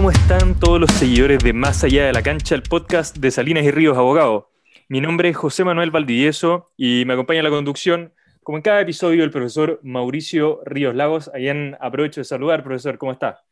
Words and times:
¿cómo 0.00 0.10
están 0.12 0.58
todos 0.58 0.80
los 0.80 0.90
seguidores 0.92 1.40
de 1.40 1.52
Más 1.52 1.84
Allá 1.84 2.06
de 2.06 2.14
la 2.14 2.22
Cancha, 2.22 2.54
el 2.54 2.62
podcast 2.62 3.18
de 3.18 3.30
Salinas 3.30 3.64
y 3.64 3.70
Ríos 3.70 3.98
Abogado? 3.98 4.50
Mi 4.88 4.98
nombre 4.98 5.28
es 5.28 5.36
José 5.36 5.62
Manuel 5.62 5.90
Valdivieso 5.90 6.70
y 6.74 7.04
me 7.04 7.12
acompaña 7.12 7.40
en 7.40 7.44
la 7.44 7.50
conducción, 7.50 8.14
como 8.42 8.56
en 8.56 8.62
cada 8.62 8.80
episodio, 8.80 9.22
el 9.24 9.30
profesor 9.30 9.78
Mauricio 9.82 10.62
Ríos 10.64 10.94
Lagos. 10.94 11.30
Allá 11.34 11.54
aprovecho 11.82 12.22
de 12.22 12.24
saludar, 12.24 12.64
profesor, 12.64 12.96
¿cómo 12.96 13.12
está? 13.12 13.42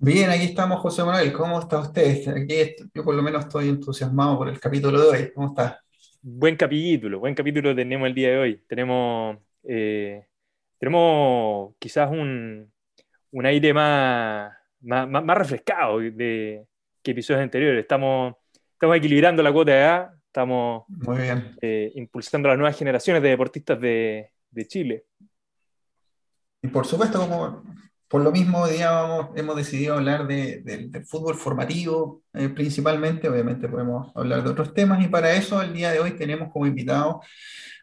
Bien, 0.00 0.28
aquí 0.28 0.46
estamos, 0.46 0.80
José 0.80 1.04
Manuel. 1.04 1.32
¿Cómo 1.32 1.60
está 1.60 1.78
usted? 1.78 2.26
Aquí 2.30 2.74
yo 2.92 3.04
por 3.04 3.14
lo 3.14 3.22
menos 3.22 3.44
estoy 3.44 3.68
entusiasmado 3.68 4.38
por 4.38 4.48
el 4.48 4.58
capítulo 4.58 5.00
de 5.00 5.06
hoy. 5.06 5.32
¿Cómo 5.36 5.46
está? 5.50 5.80
Buen 6.20 6.56
capítulo, 6.56 7.20
buen 7.20 7.36
capítulo 7.36 7.76
tenemos 7.76 8.08
el 8.08 8.14
día 8.14 8.30
de 8.30 8.38
hoy. 8.38 8.60
Tenemos, 8.66 9.38
eh, 9.62 10.26
tenemos 10.80 11.76
quizás 11.78 12.10
un, 12.10 12.72
un 13.30 13.46
aire 13.46 13.72
más, 13.72 14.52
más, 14.80 15.38
refrescado 15.38 15.98
de, 15.98 16.66
que 17.02 17.10
episodios 17.10 17.42
anteriores. 17.42 17.82
Estamos, 17.82 18.34
estamos 18.72 18.96
equilibrando 18.96 19.42
la 19.42 19.52
cuota 19.52 19.72
de 19.72 19.84
A, 19.84 20.12
estamos 20.26 20.84
Muy 20.88 21.18
bien. 21.18 21.56
Eh, 21.60 21.92
impulsando 21.94 22.48
a 22.48 22.52
las 22.52 22.58
nuevas 22.58 22.78
generaciones 22.78 23.22
de 23.22 23.28
deportistas 23.28 23.80
de, 23.80 24.32
de 24.50 24.66
Chile. 24.66 25.04
Y 26.62 26.68
por 26.68 26.86
supuesto, 26.86 27.20
como 27.20 27.62
por 28.08 28.22
lo 28.22 28.30
mismo, 28.30 28.66
digamos, 28.68 29.30
hemos 29.34 29.56
decidido 29.56 29.94
hablar 29.94 30.26
de, 30.28 30.62
del 30.62 31.04
fútbol 31.04 31.34
formativo 31.34 32.22
eh, 32.34 32.48
principalmente, 32.48 33.28
obviamente 33.28 33.68
podemos 33.68 34.12
hablar 34.14 34.44
de 34.44 34.50
otros 34.50 34.72
temas, 34.74 35.04
y 35.04 35.08
para 35.08 35.32
eso 35.32 35.60
el 35.60 35.72
día 35.72 35.90
de 35.90 35.98
hoy 35.98 36.12
tenemos 36.12 36.52
como 36.52 36.66
invitado 36.66 37.20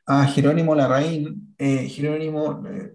a 0.05 0.25
Jerónimo 0.25 0.75
Larraín. 0.75 1.55
Eh, 1.57 1.89
Jerónimo, 1.89 2.63
eh, 2.67 2.93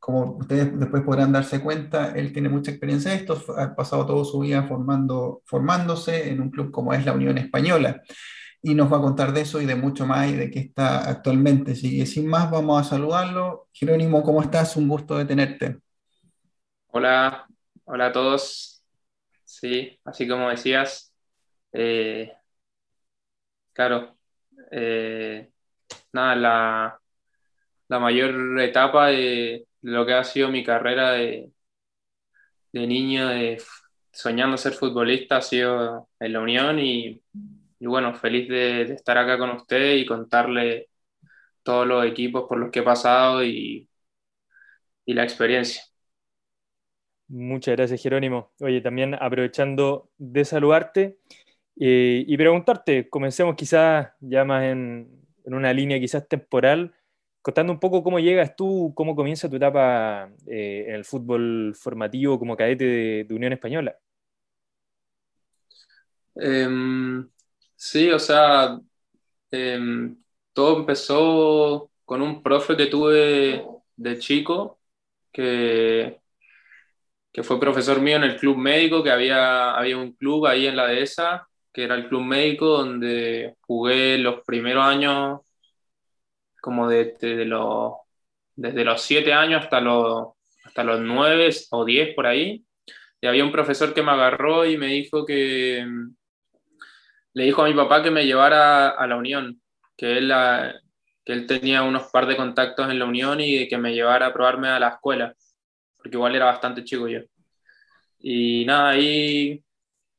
como 0.00 0.38
ustedes 0.38 0.78
después 0.80 1.02
podrán 1.04 1.32
darse 1.32 1.60
cuenta, 1.60 2.12
él 2.16 2.32
tiene 2.32 2.48
mucha 2.48 2.72
experiencia 2.72 3.12
en 3.12 3.20
esto, 3.20 3.40
ha 3.56 3.76
pasado 3.76 4.06
toda 4.06 4.24
su 4.24 4.40
vida 4.40 4.64
formando, 4.64 5.42
formándose 5.44 6.30
en 6.30 6.40
un 6.40 6.50
club 6.50 6.72
como 6.72 6.92
es 6.94 7.04
la 7.04 7.12
Unión 7.12 7.38
Española 7.38 8.02
y 8.62 8.74
nos 8.74 8.92
va 8.92 8.98
a 8.98 9.02
contar 9.02 9.32
de 9.32 9.42
eso 9.42 9.60
y 9.60 9.66
de 9.66 9.74
mucho 9.74 10.06
más 10.06 10.28
y 10.28 10.36
de 10.36 10.50
qué 10.50 10.60
está 10.60 11.08
actualmente. 11.08 11.72
Así 11.72 11.98
que 11.98 12.06
sin 12.06 12.26
más, 12.26 12.50
vamos 12.50 12.80
a 12.80 12.90
saludarlo. 12.90 13.68
Jerónimo, 13.72 14.22
¿cómo 14.22 14.42
estás? 14.42 14.76
Un 14.76 14.88
gusto 14.88 15.16
de 15.16 15.24
tenerte. 15.24 15.78
Hola, 16.88 17.46
hola 17.84 18.06
a 18.06 18.12
todos. 18.12 18.82
Sí, 19.44 19.98
así 20.04 20.28
como 20.28 20.50
decías, 20.50 21.12
eh, 21.72 22.32
claro, 23.72 24.16
eh, 24.70 25.50
nada, 26.12 26.36
la, 26.36 27.00
la, 27.88 27.98
mayor 27.98 28.60
etapa 28.60 29.08
de 29.08 29.66
lo 29.82 30.06
que 30.06 30.14
ha 30.14 30.24
sido 30.24 30.48
mi 30.50 30.64
carrera 30.64 31.12
de, 31.12 31.50
de 32.72 32.86
niño, 32.86 33.28
de, 33.28 33.62
soñando 34.12 34.56
ser 34.56 34.72
futbolista, 34.72 35.38
ha 35.38 35.42
sido 35.42 36.08
en 36.18 36.32
la 36.32 36.40
Unión 36.40 36.78
y 36.78 37.22
bueno, 37.80 38.14
feliz 38.14 38.48
de, 38.48 38.82
estar 38.82 39.16
acá 39.18 39.38
con 39.38 39.50
usted 39.50 39.94
y 39.96 40.06
contarle 40.06 40.88
todos 41.62 41.86
los 41.86 42.04
equipos 42.04 42.46
por 42.48 42.58
los 42.58 42.70
que 42.70 42.80
he 42.80 42.82
pasado 42.82 43.44
y, 43.44 43.88
y 45.04 45.14
la 45.14 45.24
experiencia. 45.24 45.82
Muchas 47.28 47.76
gracias, 47.76 48.02
Jerónimo. 48.02 48.52
Oye, 48.60 48.80
también 48.80 49.14
aprovechando 49.14 50.10
de 50.18 50.44
saludarte 50.44 51.18
eh, 51.78 52.24
y 52.26 52.36
preguntarte, 52.36 53.08
comencemos 53.08 53.54
quizás 53.54 54.08
ya 54.20 54.44
más 54.44 54.64
en, 54.64 55.08
en, 55.44 55.54
una 55.54 55.72
línea 55.72 56.00
quizás 56.00 56.26
temporal, 56.28 56.92
contando 57.42 57.72
un 57.72 57.80
poco 57.80 58.02
cómo 58.02 58.18
llegas 58.18 58.54
tú, 58.56 58.92
cómo 58.94 59.16
comienza 59.16 59.48
tu 59.48 59.56
etapa 59.56 60.30
eh, 60.46 60.84
en 60.88 60.94
el 60.94 61.04
fútbol 61.04 61.74
formativo 61.74 62.38
como 62.38 62.56
cadete 62.56 62.84
de, 63.24 63.34
Unión 63.34 63.52
Española. 63.52 63.96
Um, 66.34 67.28
Sí, 67.82 68.10
o 68.10 68.18
sea, 68.18 68.78
em, 69.50 70.16
todo 70.52 70.78
empezó 70.80 71.90
con 72.04 72.22
un 72.22 72.42
profe 72.42 72.76
que 72.76 72.86
tuve 72.86 73.64
de 73.96 74.18
chico, 74.18 74.80
que, 75.32 76.20
que 77.32 77.42
fue 77.42 77.60
profesor 77.60 78.00
mío 78.00 78.16
en 78.16 78.24
el 78.24 78.36
club 78.36 78.56
médico, 78.58 79.02
que 79.02 79.10
había, 79.10 79.72
había 79.74 79.96
un 79.98 80.12
club 80.12 80.46
ahí 80.46 80.66
en 80.66 80.76
la 80.76 80.86
dehesa, 80.88 81.48
que 81.72 81.84
era 81.84 81.94
el 81.94 82.08
club 82.08 82.22
médico, 82.22 82.66
donde 82.66 83.56
jugué 83.62 84.18
los 84.18 84.42
primeros 84.44 84.84
años, 84.84 85.40
como 86.60 86.88
de, 86.88 87.16
los, 87.46 87.94
desde 88.56 88.84
los 88.84 89.02
siete 89.02 89.32
años 89.32 89.64
hasta 89.64 89.80
los, 89.80 90.28
hasta 90.64 90.84
los 90.84 91.00
nueve 91.00 91.50
o 91.70 91.84
diez 91.84 92.14
por 92.14 92.26
ahí. 92.26 92.64
Y 93.20 93.26
había 93.26 93.44
un 93.44 93.52
profesor 93.52 93.92
que 93.92 94.02
me 94.02 94.12
agarró 94.12 94.64
y 94.64 94.78
me 94.78 94.86
dijo 94.86 95.26
que 95.26 95.86
le 97.34 97.44
dijo 97.44 97.62
a 97.62 97.68
mi 97.68 97.74
papá 97.74 98.02
que 98.02 98.10
me 98.10 98.26
llevara 98.26 98.88
a 98.88 99.06
la 99.06 99.16
Unión, 99.16 99.60
que 99.96 100.18
él, 100.18 100.32
que 101.24 101.32
él 101.32 101.46
tenía 101.46 101.82
unos 101.82 102.04
par 102.10 102.26
de 102.26 102.36
contactos 102.36 102.90
en 102.90 102.98
la 102.98 103.04
Unión 103.04 103.40
y 103.40 103.68
que 103.68 103.78
me 103.78 103.94
llevara 103.94 104.26
a 104.26 104.32
probarme 104.32 104.68
a 104.68 104.80
la 104.80 104.88
escuela, 104.88 105.34
porque 105.96 106.16
igual 106.16 106.34
era 106.34 106.46
bastante 106.46 106.84
chico 106.84 107.08
yo. 107.08 107.20
Y 108.18 108.64
nada, 108.66 108.90
ahí 108.90 109.62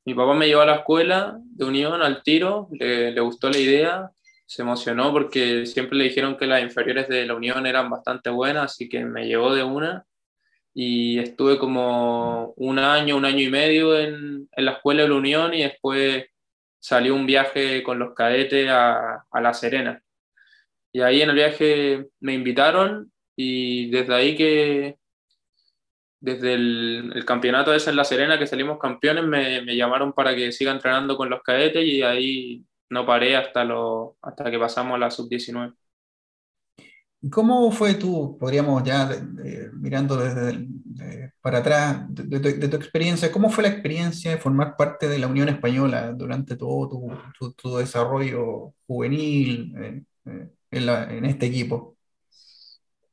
mi 0.06 0.14
papá 0.14 0.34
me 0.34 0.48
llevó 0.48 0.62
a 0.62 0.66
la 0.66 0.76
escuela 0.78 1.38
de 1.38 1.66
Unión 1.66 2.02
al 2.02 2.24
tiro, 2.24 2.70
le, 2.72 3.12
le 3.12 3.22
gustó 3.22 3.50
la 3.50 3.58
idea, 3.58 4.12
se 4.52 4.64
emocionó 4.64 5.14
porque 5.14 5.66
siempre 5.66 5.98
le 5.98 6.04
dijeron 6.04 6.36
que 6.36 6.46
las 6.46 6.62
inferiores 6.62 7.08
de 7.08 7.26
la 7.26 7.36
Unión 7.36 7.66
eran 7.66 7.90
bastante 7.90 8.30
buenas, 8.30 8.66
así 8.66 8.90
que 8.90 9.06
me 9.06 9.26
llevó 9.26 9.56
de 9.56 9.64
una 9.64 10.06
y 10.74 11.20
estuve 11.20 11.58
como 11.58 12.54
un 12.58 12.78
año, 12.78 13.16
un 13.16 13.24
año 13.24 13.40
y 13.40 13.50
medio 13.50 13.98
en, 13.98 14.50
en 14.52 14.66
la 14.66 14.74
escuela 14.74 15.04
de 15.04 15.08
la 15.08 15.16
Unión 15.16 15.54
y 15.54 15.64
después 15.64 16.26
salió 16.80 17.16
un 17.16 17.26
viaje 17.26 17.82
con 17.82 17.98
los 17.98 18.14
cadetes 18.14 18.70
a, 18.70 19.26
a 19.32 19.42
La 19.42 19.54
Serena. 19.54 20.04
Y 20.92 21.00
ahí 21.00 21.22
en 21.22 21.30
el 21.30 21.36
viaje 21.36 22.10
me 22.20 22.34
invitaron 22.34 23.10
y 23.38 23.90
desde 23.90 24.14
ahí 24.14 24.36
que, 24.36 24.98
desde 26.20 26.56
el, 26.56 27.14
el 27.16 27.24
campeonato 27.24 27.74
ese 27.74 27.90
en 27.90 27.96
La 27.96 28.04
Serena 28.04 28.38
que 28.38 28.48
salimos 28.48 28.80
campeones, 28.80 29.24
me, 29.24 29.62
me, 29.62 29.78
llamaron 29.78 30.12
para 30.12 30.36
que 30.36 30.52
siga 30.52 30.74
entrenando 30.74 31.16
con 31.16 31.30
los 31.30 31.42
cadetes 31.42 31.86
y 31.86 32.02
ahí 32.02 32.66
no 32.92 33.06
paré 33.06 33.36
hasta, 33.38 33.64
lo, 33.64 34.18
hasta 34.22 34.52
que 34.52 34.60
pasamos 34.60 34.96
a 34.96 35.00
la 35.00 35.10
sub-19. 35.10 35.74
¿Cómo 37.32 37.72
fue 37.72 37.94
tú, 37.96 38.38
podríamos 38.40 38.84
ya 38.84 39.10
mirando 39.74 40.18
desde 40.18 41.32
para 41.40 41.60
atrás, 41.60 42.06
de, 42.10 42.68
tu 42.68 42.76
experiencia, 42.76 43.32
cómo 43.32 43.50
fue 43.50 43.64
la 43.64 43.70
experiencia 43.70 44.32
de 44.32 44.38
formar 44.38 44.76
parte 44.76 45.08
de 45.08 45.20
la 45.20 45.28
Unión 45.28 45.48
Española 45.48 46.12
durante 46.12 46.56
todo 46.56 46.90
tu, 47.40 47.54
tu, 47.54 47.78
desarrollo 47.78 48.74
juvenil 48.86 49.74
en, 49.78 50.08
en, 50.72 51.26
este 51.26 51.46
equipo? 51.46 51.96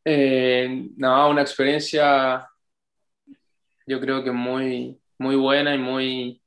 Eh, 0.05 0.91
no, 0.97 1.31
una 1.31 1.43
experiencia 1.43 2.49
yo 3.87 4.01
creo 4.01 4.25
que 4.25 4.33
muy, 4.33 5.01
muy 5.19 5.37
buena 5.37 5.75
y 5.75 5.79
muy 5.79 6.43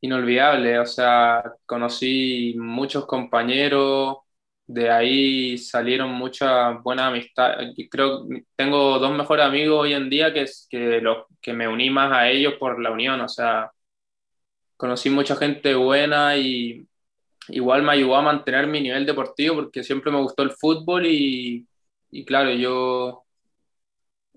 inolvidable. 0.00 0.78
O 0.80 0.86
sea, 0.86 1.42
conocí 1.66 2.54
muchos 2.58 3.06
compañeros 3.06 4.18
de 4.68 4.90
ahí 4.90 5.58
salieron 5.58 6.10
muchas 6.12 6.82
buenas 6.82 7.06
amistades. 7.06 7.74
Creo 7.90 8.28
que 8.28 8.44
tengo 8.54 8.98
dos 8.98 9.12
mejores 9.16 9.46
amigos 9.46 9.80
hoy 9.80 9.94
en 9.94 10.10
día 10.10 10.32
que, 10.32 10.46
que, 10.68 11.00
los, 11.00 11.24
que 11.40 11.54
me 11.54 11.66
uní 11.66 11.88
más 11.90 12.12
a 12.12 12.28
ellos 12.28 12.54
por 12.60 12.80
la 12.80 12.90
unión. 12.90 13.20
O 13.22 13.28
sea, 13.28 13.72
conocí 14.76 15.10
mucha 15.10 15.36
gente 15.36 15.74
buena 15.74 16.36
y 16.36 16.86
igual 17.48 17.82
me 17.82 17.92
ayudó 17.92 18.16
a 18.16 18.22
mantener 18.22 18.66
mi 18.66 18.80
nivel 18.80 19.06
deportivo 19.06 19.56
porque 19.56 19.82
siempre 19.84 20.12
me 20.12 20.20
gustó 20.20 20.42
el 20.42 20.52
fútbol 20.52 21.06
y, 21.06 21.66
y 22.10 22.24
claro, 22.26 22.50
yo, 22.52 23.24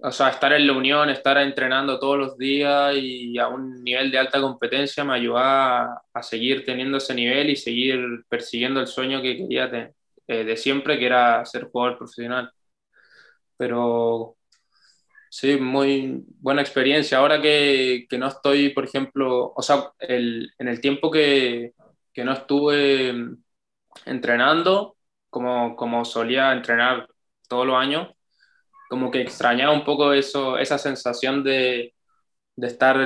o 0.03 0.11
sea, 0.11 0.29
estar 0.29 0.53
en 0.53 0.67
la 0.67 0.73
unión, 0.73 1.09
estar 1.09 1.37
entrenando 1.37 1.99
todos 1.99 2.17
los 2.17 2.37
días 2.37 2.95
y 2.97 3.37
a 3.37 3.47
un 3.47 3.83
nivel 3.83 4.11
de 4.11 4.17
alta 4.19 4.41
competencia 4.41 5.03
me 5.03 5.15
ayudó 5.15 5.37
a, 5.37 6.03
a 6.13 6.23
seguir 6.23 6.65
teniendo 6.65 6.97
ese 6.97 7.13
nivel 7.13 7.49
y 7.51 7.55
seguir 7.55 7.99
persiguiendo 8.29 8.79
el 8.79 8.87
sueño 8.87 9.21
que 9.21 9.37
quería 9.37 9.69
tener. 9.69 9.93
Eh, 10.27 10.43
de 10.45 10.57
siempre, 10.57 10.97
que 10.97 11.05
era 11.07 11.45
ser 11.45 11.65
jugador 11.65 11.97
profesional. 11.97 12.51
Pero 13.57 14.37
sí, 15.29 15.57
muy 15.57 16.23
buena 16.39 16.61
experiencia. 16.61 17.17
Ahora 17.19 17.41
que, 17.41 18.05
que 18.09 18.17
no 18.17 18.27
estoy, 18.27 18.69
por 18.69 18.85
ejemplo, 18.85 19.53
o 19.55 19.61
sea, 19.61 19.91
el, 19.99 20.51
en 20.57 20.67
el 20.67 20.81
tiempo 20.81 21.11
que, 21.11 21.73
que 22.13 22.23
no 22.23 22.33
estuve 22.33 23.13
entrenando, 24.05 24.97
como, 25.29 25.75
como 25.75 26.05
solía 26.05 26.53
entrenar 26.53 27.07
todos 27.47 27.67
los 27.67 27.75
años, 27.77 28.09
como 28.91 29.09
que 29.09 29.21
extrañaba 29.21 29.71
un 29.71 29.85
poco 29.85 30.11
eso, 30.11 30.57
esa 30.57 30.77
sensación 30.77 31.45
de, 31.45 31.93
de 32.57 32.67
estar 32.67 32.97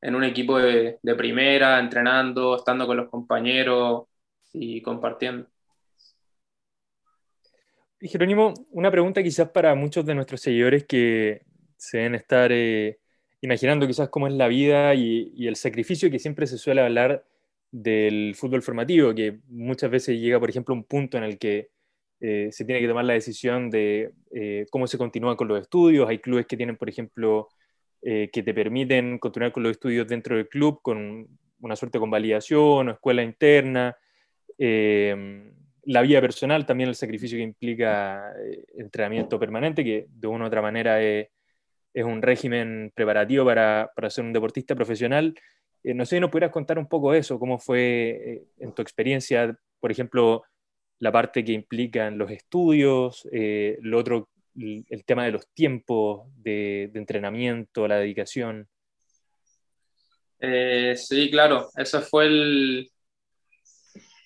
en 0.00 0.14
un 0.16 0.24
equipo 0.24 0.58
de, 0.58 0.98
primera, 1.16 1.78
entrenando, 1.78 2.56
estando 2.56 2.88
con 2.88 2.96
los 2.96 3.08
compañeros 3.08 4.08
y 4.52 4.82
compartiendo. 4.82 5.46
Jerónimo, 8.00 8.52
una 8.72 8.90
pregunta 8.90 9.22
quizás 9.22 9.48
para 9.50 9.76
muchos 9.76 10.04
de 10.04 10.16
nuestros 10.16 10.40
seguidores 10.40 10.86
que 10.86 11.42
se 11.76 11.98
deben 11.98 12.16
estar 12.16 12.50
eh, 12.50 12.98
imaginando 13.42 13.86
quizás 13.86 14.08
cómo 14.08 14.26
es 14.26 14.34
la 14.34 14.48
vida 14.48 14.92
y, 14.96 15.30
y, 15.36 15.46
el 15.46 15.54
sacrificio 15.54 16.10
que 16.10 16.18
siempre 16.18 16.48
se 16.48 16.58
suele 16.58 16.80
hablar 16.80 17.24
del 17.70 18.34
fútbol 18.34 18.62
formativo, 18.62 19.14
que 19.14 19.38
muchas 19.46 19.88
veces 19.88 20.18
llega, 20.18 20.40
por 20.40 20.50
ejemplo, 20.50 20.74
a 20.74 20.78
un 20.78 20.82
punto 20.82 21.16
en 21.16 21.22
el 21.22 21.38
que 21.38 21.70
eh, 22.24 22.50
se 22.52 22.64
tiene 22.64 22.80
que 22.80 22.86
tomar 22.86 23.04
la 23.04 23.14
decisión 23.14 23.68
de 23.68 24.12
eh, 24.30 24.66
cómo 24.70 24.86
se 24.86 24.96
continúa 24.96 25.36
con 25.36 25.48
los 25.48 25.60
estudios. 25.60 26.08
Hay 26.08 26.20
clubes 26.20 26.46
que 26.46 26.56
tienen, 26.56 26.76
por 26.76 26.88
ejemplo, 26.88 27.48
eh, 28.00 28.30
que 28.32 28.44
te 28.44 28.54
permiten 28.54 29.18
continuar 29.18 29.50
con 29.50 29.64
los 29.64 29.72
estudios 29.72 30.06
dentro 30.06 30.36
del 30.36 30.48
club 30.48 30.80
con 30.82 31.26
una 31.60 31.74
suerte 31.74 31.98
de 31.98 32.00
convalidación 32.00 32.88
o 32.88 32.92
escuela 32.92 33.24
interna. 33.24 33.96
la 35.84 36.02
vida 36.02 36.20
personal, 36.20 36.64
también 36.64 36.88
el 36.90 36.94
sacrificio 36.94 37.36
que 37.38 37.42
implica 37.42 38.32
entrenamiento 38.78 39.36
permanente, 39.38 39.82
que 39.82 40.06
de 40.08 40.28
una 40.28 40.44
u 40.44 40.46
otra 40.46 40.62
manera 40.62 41.02
es, 41.02 41.28
es 41.92 42.04
un 42.04 42.22
régimen 42.22 42.92
preparativo 42.94 43.44
para, 43.44 43.90
para, 43.96 44.10
ser 44.10 44.24
un 44.24 44.32
deportista 44.32 44.76
profesional. 44.76 45.34
no 45.82 46.04
sé 46.06 46.16
si 46.16 46.20
nos 46.20 46.30
pudieras 46.30 46.52
contar 46.52 46.78
un 46.78 46.88
poco 46.88 47.14
eso, 47.14 47.38
cómo 47.40 47.58
fue 47.58 48.44
en 48.58 48.72
tu 48.72 48.82
experiencia, 48.82 49.56
por 49.80 49.90
ejemplo, 49.90 50.44
la 51.02 51.10
parte 51.10 51.44
que 51.44 51.50
implica 51.50 52.06
en 52.06 52.16
los 52.16 52.30
estudios, 52.30 53.28
eh, 53.32 53.76
lo 53.82 53.98
otro, 53.98 54.28
el 54.54 55.04
tema 55.04 55.24
de 55.24 55.32
los 55.32 55.48
tiempos 55.48 56.28
de, 56.36 56.92
entrenamiento, 56.94 57.88
la 57.88 57.96
dedicación. 57.96 58.68
Eh, 60.38 60.94
sí, 60.96 61.28
claro, 61.28 61.70
ese 61.76 62.02
fue 62.02 62.26
el, 62.26 62.90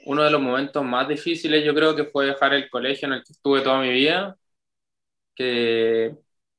uno 0.05 0.23
de 0.23 0.31
los 0.31 0.43
momentos 0.43 0.85
más 0.85 1.09
difíciles, 1.09 1.65
yo 1.65 1.75
creo 1.75 1.97
que 1.97 2.05
fue 2.05 2.27
dejar 2.27 2.53
el 2.53 2.69
colegio 2.69 3.09
en 3.09 3.15
el 3.15 3.25
que 3.25 3.33
estuve 3.33 3.63
toda 3.63 3.81
mi 3.81 3.93
vida, 3.93 4.37
que 5.35 6.15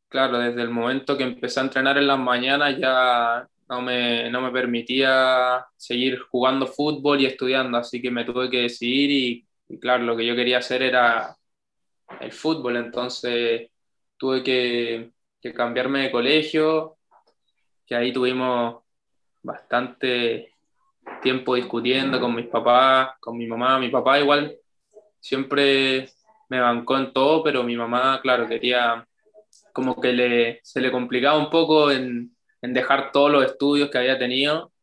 claro, 0.09 0.39
desde 0.39 0.63
el 0.63 0.71
momento 0.71 1.15
que 1.15 1.25
empecé 1.25 1.59
a 1.59 1.63
entrenar 1.63 1.95
en 1.99 2.07
las 2.07 2.17
mañanas 2.17 2.75
ya 2.79 3.47
no 3.69 3.81
me, 3.83 4.31
no 4.31 4.41
me 4.41 4.51
permitía 4.51 5.63
seguir 5.75 6.19
jugando 6.31 6.65
fútbol 6.65 7.21
y 7.21 7.27
estudiando, 7.27 7.77
así 7.77 8.01
que 8.01 8.09
me 8.09 8.25
tuve 8.25 8.49
que 8.49 8.61
decidir 8.63 9.11
y 9.11 9.46
y 9.69 9.79
claro, 9.79 10.03
lo 10.03 10.15
que 10.15 10.25
yo 10.25 10.35
quería 10.35 10.59
hacer 10.59 10.81
era 10.81 11.37
el 12.21 12.31
fútbol, 12.31 12.77
entonces 12.77 13.69
tuve 14.17 14.43
que, 14.43 15.11
cambiarme 15.55 16.01
de 16.03 16.11
colegio, 16.11 16.97
que 17.85 17.95
ahí 17.95 18.11
tuvimos 18.11 18.83
bastante 19.41 20.51
tiempo 21.21 21.55
discutiendo 21.55 22.19
con 22.19 22.35
mis 22.35 22.47
papás, 22.47 23.11
con 23.21 23.37
mi 23.37 23.47
mamá. 23.47 23.79
Mi 23.79 23.87
papá 23.89 24.19
igual 24.19 24.57
siempre 25.21 26.09
me 26.49 26.59
bancó 26.59 26.97
en 26.97 27.13
todo, 27.13 27.43
pero 27.43 27.63
mi 27.63 27.77
mamá, 27.77 28.19
claro, 28.21 28.45
quería 28.45 29.07
como 29.71 30.01
que 30.01 30.11
le, 30.11 30.59
se 30.63 30.81
le 30.81 30.91
complicaba 30.91 31.37
un 31.37 31.49
poco 31.49 31.91
en, 31.91 32.35
en 32.61 32.73
dejar 32.73 33.11
todos 33.13 33.31
los 33.31 33.45
estudios 33.45 33.89
que 33.89 33.99
había 33.99 34.19
tenido. 34.19 34.73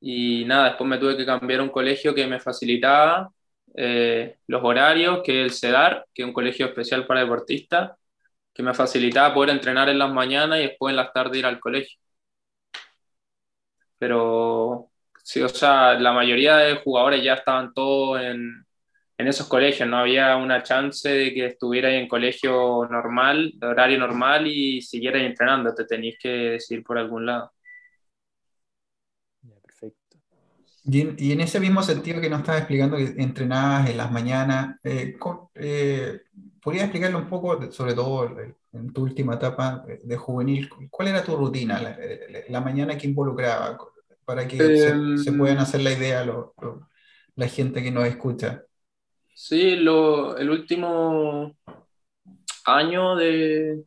Y 0.00 0.44
nada, 0.44 0.68
después 0.68 0.88
me 0.88 0.98
tuve 0.98 1.16
que 1.16 1.26
cambiar 1.26 1.60
a 1.60 1.62
un 1.64 1.70
colegio 1.70 2.14
que 2.14 2.26
me 2.28 2.38
facilitaba 2.38 3.33
eh, 3.74 4.38
los 4.46 4.62
horarios, 4.64 5.22
que 5.24 5.42
el 5.42 5.52
CEDAR, 5.52 6.06
que 6.14 6.22
es 6.22 6.28
un 6.28 6.34
colegio 6.34 6.66
especial 6.66 7.06
para 7.06 7.20
deportistas, 7.20 7.92
que 8.54 8.62
me 8.62 8.74
facilitaba 8.74 9.34
poder 9.34 9.50
entrenar 9.50 9.88
en 9.88 9.98
las 9.98 10.12
mañanas 10.12 10.60
y 10.60 10.62
después 10.68 10.92
en 10.92 10.96
las 10.96 11.12
tardes 11.12 11.38
ir 11.38 11.46
al 11.46 11.60
colegio. 11.60 11.98
Pero 13.98 14.90
sí, 15.22 15.42
o 15.42 15.48
sea, 15.48 15.94
la 15.94 16.12
mayoría 16.12 16.56
de 16.58 16.76
jugadores 16.76 17.22
ya 17.22 17.34
estaban 17.34 17.72
todos 17.72 18.20
en, 18.20 18.64
en 19.18 19.28
esos 19.28 19.48
colegios, 19.48 19.88
no 19.88 19.98
había 19.98 20.36
una 20.36 20.62
chance 20.62 21.08
de 21.08 21.34
que 21.34 21.46
estuvieras 21.46 21.94
en 21.94 22.08
colegio 22.08 22.86
normal, 22.90 23.52
de 23.56 23.66
horario 23.66 23.98
normal 23.98 24.46
y 24.46 24.82
siguieras 24.82 25.22
entrenando, 25.22 25.74
te 25.74 25.86
tenías 25.86 26.16
que 26.20 26.28
decir 26.30 26.84
por 26.84 26.98
algún 26.98 27.26
lado. 27.26 27.53
Y 30.86 31.32
en, 31.32 31.40
ese 31.40 31.60
mismo 31.60 31.82
sentido 31.82 32.20
que 32.20 32.28
nos 32.28 32.40
estabas 32.40 32.60
explicando 32.60 32.98
que 32.98 33.14
entrenabas 33.16 33.88
en 33.88 33.96
las 33.96 34.12
mañanas, 34.12 34.78
eh, 34.84 35.16
eh 35.54 36.20
¿podrías 36.62 36.84
explicarle 36.84 37.16
un 37.16 37.28
poco, 37.28 37.70
sobre 37.72 37.94
todo 37.94 38.30
en 38.72 38.92
tu 38.92 39.02
última 39.02 39.34
etapa 39.34 39.84
de 40.02 40.16
juvenil, 40.16 40.68
cuál 40.90 41.08
era 41.08 41.24
tu 41.24 41.36
rutina, 41.36 41.80
la, 42.48 42.60
mañana 42.60 42.98
que 42.98 43.06
involucraba, 43.06 43.78
para 44.26 44.46
que 44.46 44.58
se, 44.58 44.88
em, 44.88 45.38
puedan 45.38 45.58
hacer 45.58 45.82
la 45.82 45.92
idea 45.92 46.24
la 47.36 47.48
gente 47.48 47.82
que 47.82 47.90
nos 47.90 48.06
escucha? 48.06 48.62
Sí, 49.34 49.76
lo, 49.76 50.36
el 50.36 50.50
último 50.50 51.54
año 52.66 53.16
de, 53.16 53.84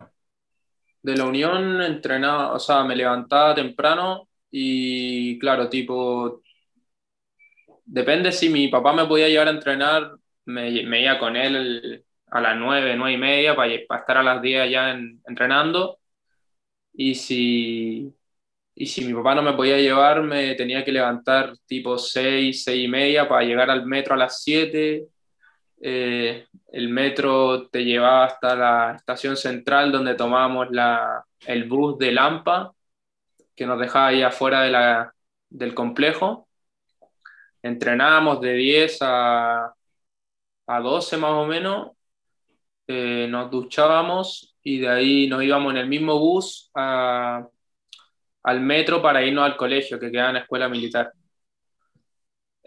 de 1.04 1.16
la 1.16 1.26
Unión 1.26 1.82
entrenaba, 1.82 2.54
o 2.54 2.60
sea, 2.60 2.84
me 2.84 2.96
levantaba 2.96 3.54
temprano 3.54 4.28
y 4.50 5.38
claro, 5.40 5.70
tipo 5.70 6.42
depende 7.88 8.32
si 8.32 8.50
mi 8.50 8.68
papá 8.68 8.94
me 8.94 9.06
podía 9.06 9.30
llevar 9.30 9.48
a 9.48 9.52
entrenar, 9.52 10.12
me, 10.46 10.70
iba 10.70 11.20
con 11.20 11.36
él 11.36 12.06
a 12.28 12.42
las 12.42 12.58
9, 12.58 12.96
9 12.98 13.14
y 13.14 13.18
media 13.18 13.56
para, 13.56 13.74
estar 13.74 14.18
a 14.18 14.24
las 14.24 14.42
10 14.42 14.70
ya 14.72 14.92
entrenando. 14.92 16.00
Y 16.94 17.16
si, 17.16 18.14
y 18.76 18.86
si 18.88 19.06
mi 19.06 19.14
papá 19.14 19.36
no 19.36 19.44
me 19.44 19.54
podía 19.54 19.78
llevar, 19.78 20.24
me 20.24 20.56
tenía 20.56 20.84
que 20.84 20.92
levantar 20.92 21.54
tipo 21.66 21.98
6, 21.98 22.64
6 22.64 22.86
y 22.86 22.88
media 22.88 23.28
para 23.28 23.44
llegar 23.46 23.70
al 23.70 23.86
metro 23.86 24.16
a 24.16 24.18
las 24.18 24.44
7. 24.44 25.08
Eh, 25.82 26.48
el 26.72 26.90
metro 26.90 27.68
te 27.70 27.86
llevaba 27.86 28.26
hasta 28.26 28.56
la 28.56 28.96
estación 28.96 29.38
central 29.38 29.92
donde 29.92 30.16
tomábamos 30.16 30.68
la, 30.72 31.24
el 31.46 31.66
bus 31.66 31.98
de 31.98 32.12
Lampa, 32.12 32.74
que 33.56 33.66
nos 33.66 33.80
dejaba 33.80 34.08
ahí 34.08 34.22
afuera 34.24 35.14
del 35.50 35.74
complejo 35.74 36.47
entrenábamos 37.62 38.42
de 38.42 38.54
10 38.54 38.98
a, 39.02 39.74
a 40.68 40.80
12 40.82 41.18
más 41.18 41.32
o 41.32 41.46
menos, 41.46 41.92
eh, 42.88 43.28
nos 43.30 43.52
duchábamos 43.52 44.56
y 44.64 44.80
de 44.80 44.90
ahí 44.90 45.28
nos 45.28 45.44
íbamos 45.44 45.72
en 45.74 45.78
el 45.78 45.88
mismo 45.88 46.18
bus 46.20 46.72
al 46.74 48.62
metro 48.62 49.02
para 49.02 49.24
irnos 49.24 49.46
al 49.46 49.58
colegio 49.58 50.00
que 50.00 50.12
quedaba 50.12 50.30
en 50.30 50.36
la 50.36 50.42
escuela 50.42 50.70
militar. 50.70 51.12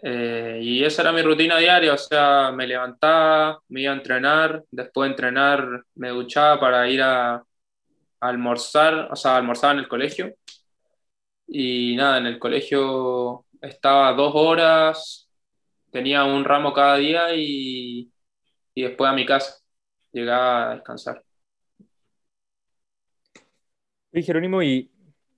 Eh, 0.03 0.59
y 0.61 0.83
esa 0.83 1.03
era 1.03 1.11
mi 1.11 1.21
rutina 1.21 1.57
diaria, 1.57 1.93
o 1.93 1.97
sea, 1.97 2.51
me 2.51 2.65
levantaba, 2.67 3.59
me 3.69 3.81
iba 3.81 3.91
a 3.93 3.95
entrenar, 3.95 4.63
después 4.71 5.07
de 5.07 5.11
entrenar 5.13 5.83
me 5.95 6.09
duchaba 6.09 6.59
para 6.59 6.89
ir 6.89 7.01
a, 7.03 7.35
a 7.35 7.43
almorzar, 8.19 9.09
o 9.11 9.15
sea, 9.15 9.37
almorzaba 9.37 9.73
en 9.73 9.79
el 9.79 9.87
colegio. 9.87 10.33
Y 11.47 11.95
nada, 11.97 12.17
en 12.19 12.27
el 12.27 12.39
colegio 12.39 13.45
estaba 13.61 14.13
dos 14.13 14.33
horas, 14.35 15.29
tenía 15.91 16.23
un 16.23 16.43
ramo 16.43 16.73
cada 16.73 16.97
día 16.97 17.35
y, 17.35 18.11
después 18.75 19.09
a 19.09 19.13
mi 19.13 19.25
casa 19.25 19.55
llegaba 20.11 20.71
a 20.71 20.75
descansar. 20.75 21.23
Sí, 24.11 24.23
Jerónimo, 24.23 24.61
y 24.61 24.91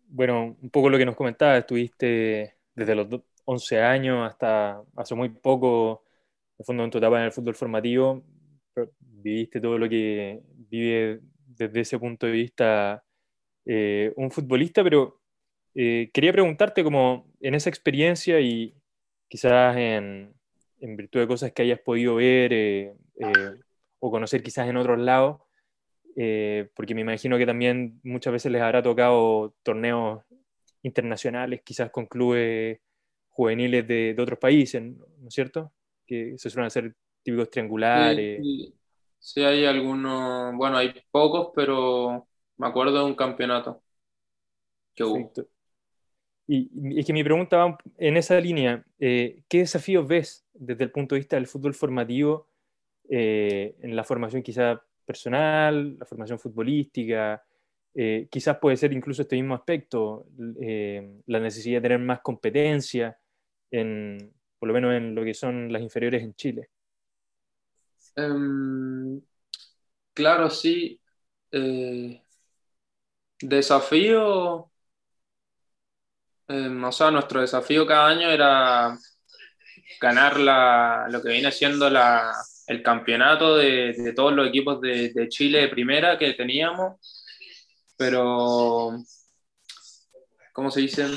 bueno, 0.07 0.57
un 0.59 0.69
poco 0.69 0.89
lo 0.89 0.97
que 0.97 1.05
nos 1.05 1.15
comentabas, 1.15 1.59
estuviste 1.59 2.57
desde 2.73 2.95
los 2.95 3.07
11 3.45 3.81
años 3.81 4.27
hasta 4.27 4.81
hace 4.95 5.13
muy 5.13 5.29
poco, 5.29 6.03
en 6.57 6.65
fondo 6.65 6.83
en 6.83 6.89
tu 6.89 6.97
etapa 6.97 7.19
en 7.19 7.25
el 7.25 7.31
fútbol 7.31 7.55
formativo, 7.55 8.23
viviste 8.99 9.59
todo 9.61 9.77
lo 9.77 9.87
que 9.87 10.41
vive 10.69 11.19
desde 11.45 11.81
ese 11.81 11.99
punto 11.99 12.25
de 12.25 12.31
vista 12.31 13.03
eh, 13.65 14.11
un 14.15 14.31
futbolista, 14.31 14.83
pero 14.83 15.22
eh, 15.75 16.09
quería 16.13 16.31
preguntarte 16.31 16.83
como 16.83 17.31
en 17.39 17.55
esa 17.55 17.69
experiencia 17.69 18.39
y 18.39 18.75
quizás 19.27 19.75
en, 19.77 20.33
en 20.79 20.95
virtud 20.97 21.21
de 21.21 21.27
cosas 21.27 21.51
que 21.51 21.63
hayas 21.63 21.79
podido 21.79 22.15
ver 22.15 22.53
eh, 22.53 22.93
eh, 23.19 23.55
o 23.99 24.11
conocer 24.11 24.43
quizás 24.43 24.67
en 24.67 24.77
otros 24.77 24.99
lados, 24.99 25.41
porque 26.75 26.93
me 26.93 27.01
imagino 27.01 27.37
que 27.37 27.45
también 27.45 27.99
muchas 28.03 28.33
veces 28.33 28.51
les 28.51 28.61
habrá 28.61 28.83
tocado 28.83 29.55
torneos 29.63 30.23
internacionales, 30.83 31.61
quizás 31.63 31.89
con 31.89 32.05
clubes 32.05 32.79
juveniles 33.29 33.87
de, 33.87 34.13
de 34.13 34.21
otros 34.21 34.37
países, 34.37 34.81
¿no 34.81 35.27
es 35.27 35.33
cierto? 35.33 35.73
Que 36.05 36.37
se 36.37 36.49
suelen 36.49 36.67
hacer 36.67 36.93
típicos 37.23 37.49
triangulares. 37.49 38.41
Sí, 38.43 38.75
sí, 39.17 39.43
hay 39.43 39.65
algunos, 39.65 40.53
bueno, 40.55 40.77
hay 40.77 40.93
pocos, 41.09 41.51
pero 41.55 42.27
me 42.57 42.67
acuerdo 42.67 42.99
de 42.99 43.05
un 43.05 43.15
campeonato 43.15 43.81
que 44.93 45.03
hubo. 45.03 45.31
Y, 46.47 46.99
es 46.99 47.05
que 47.05 47.13
mi 47.13 47.23
pregunta 47.23 47.57
va 47.57 47.77
en 47.97 48.17
esa 48.17 48.39
línea. 48.39 48.83
Eh, 48.99 49.43
¿Qué 49.47 49.59
desafíos 49.59 50.07
ves 50.07 50.45
desde 50.53 50.83
el 50.83 50.91
punto 50.91 51.15
de 51.15 51.19
vista 51.19 51.35
del 51.35 51.47
fútbol 51.47 51.73
formativo 51.73 52.49
eh, 53.09 53.75
en 53.81 53.95
la 53.95 54.03
formación 54.03 54.43
quizá 54.43 54.81
personal, 55.05 55.97
la 55.97 56.05
formación 56.05 56.39
futbolística? 56.39 57.43
Eh, 57.95 58.27
quizás 58.29 58.57
puede 58.57 58.77
ser 58.77 58.91
incluso 58.91 59.21
este 59.21 59.35
mismo 59.35 59.53
aspecto, 59.53 60.25
la 60.37 61.39
necesidad 61.39 61.77
de 61.77 61.89
tener 61.89 61.99
más 61.99 62.21
competencia, 62.21 63.17
en, 63.69 64.33
por 64.57 64.67
lo 64.67 64.73
menos 64.73 64.93
en 64.95 65.13
lo 65.15 65.23
que 65.23 65.33
son 65.33 65.71
las 65.71 65.81
inferiores 65.81 66.23
en 66.23 66.33
Chile. 66.33 66.69
Em, 68.15 69.21
claro, 70.13 70.49
sí. 70.49 70.99
desafío 73.41 74.72
Em, 76.47 76.83
o 76.83 76.91
sea, 76.91 77.09
nuestro 77.11 77.41
desafío 77.41 77.85
cada 77.85 78.07
año 78.07 78.29
era 78.29 78.97
ganar 80.01 80.39
la, 80.39 81.07
lo 81.09 81.21
que 81.21 81.29
viene 81.29 81.51
siendo 81.51 81.89
la, 81.89 82.33
el 82.67 82.83
campeonato 82.83 83.55
de, 83.57 83.93
de, 83.93 84.13
todos 84.13 84.33
los 84.33 84.47
equipos 84.47 84.81
de, 84.81 85.13
de, 85.13 85.29
Chile 85.29 85.61
de 85.61 85.69
primera 85.69 86.17
que 86.17 86.33
teníamos, 86.33 86.99
pero, 87.97 88.97
¿cómo 90.51 90.69
se 90.71 90.81
dice? 90.81 91.07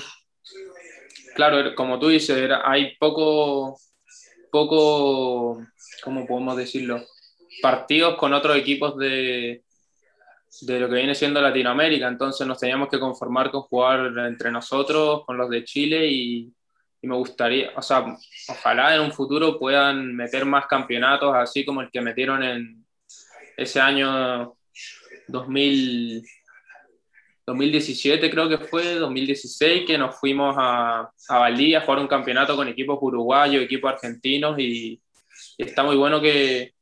Claro, 1.34 1.74
como 1.74 1.98
tú 1.98 2.08
dices, 2.08 2.36
era, 2.36 2.62
hay 2.64 2.96
poco, 2.96 3.78
poco, 4.50 5.66
¿cómo 6.02 6.26
podemos 6.26 6.56
decirlo? 6.56 7.04
Partidos 7.60 8.16
con 8.16 8.32
otros 8.32 8.56
equipos 8.56 8.96
de, 8.96 9.64
de 10.62 10.80
lo 10.80 10.88
que 10.88 10.96
viene 10.96 11.14
siendo 11.14 11.40
Latinoamérica, 11.40 12.08
entonces 12.08 12.46
nos 12.46 12.58
teníamos 12.58 12.88
que 12.88 12.98
conformar 12.98 13.50
con 13.50 13.62
jugar 13.62 14.12
entre 14.26 14.50
nosotros, 14.50 15.24
con 15.24 15.36
los 15.36 15.50
de 15.50 15.64
Chile 15.64 16.06
y, 16.06 16.52
me 17.02 17.14
gustaría, 17.14 17.70
o 17.76 17.82
sea, 17.82 18.04
ojalá 18.48 18.96
en 18.96 19.00
un 19.00 19.12
futuro 19.12 19.60
puedan 19.60 20.16
meter 20.16 20.44
más 20.44 20.66
campeonatos 20.66 21.32
así 21.36 21.64
como 21.64 21.80
el 21.80 21.88
que 21.88 22.00
metieron 22.00 22.42
en 22.42 22.84
ese 23.56 23.78
año 23.78 24.56
2000, 25.28 26.24
2017 27.46 28.28
creo 28.28 28.48
que 28.48 28.58
fue, 28.58 28.96
2016, 28.96 29.84
que 29.86 29.96
nos 29.96 30.18
fuimos 30.18 30.56
a, 30.58 31.08
a 31.28 31.38
Valdivia 31.38 31.78
a 31.78 31.82
jugar 31.82 32.00
un 32.00 32.08
campeonato 32.08 32.56
con 32.56 32.66
equipos 32.66 32.98
uruguayos, 33.00 33.62
equipos 33.62 33.92
argentinos 33.92 34.58
y 34.58 35.00
está 35.58 35.84
muy 35.84 35.94
bueno 35.94 36.20
que, 36.20 36.74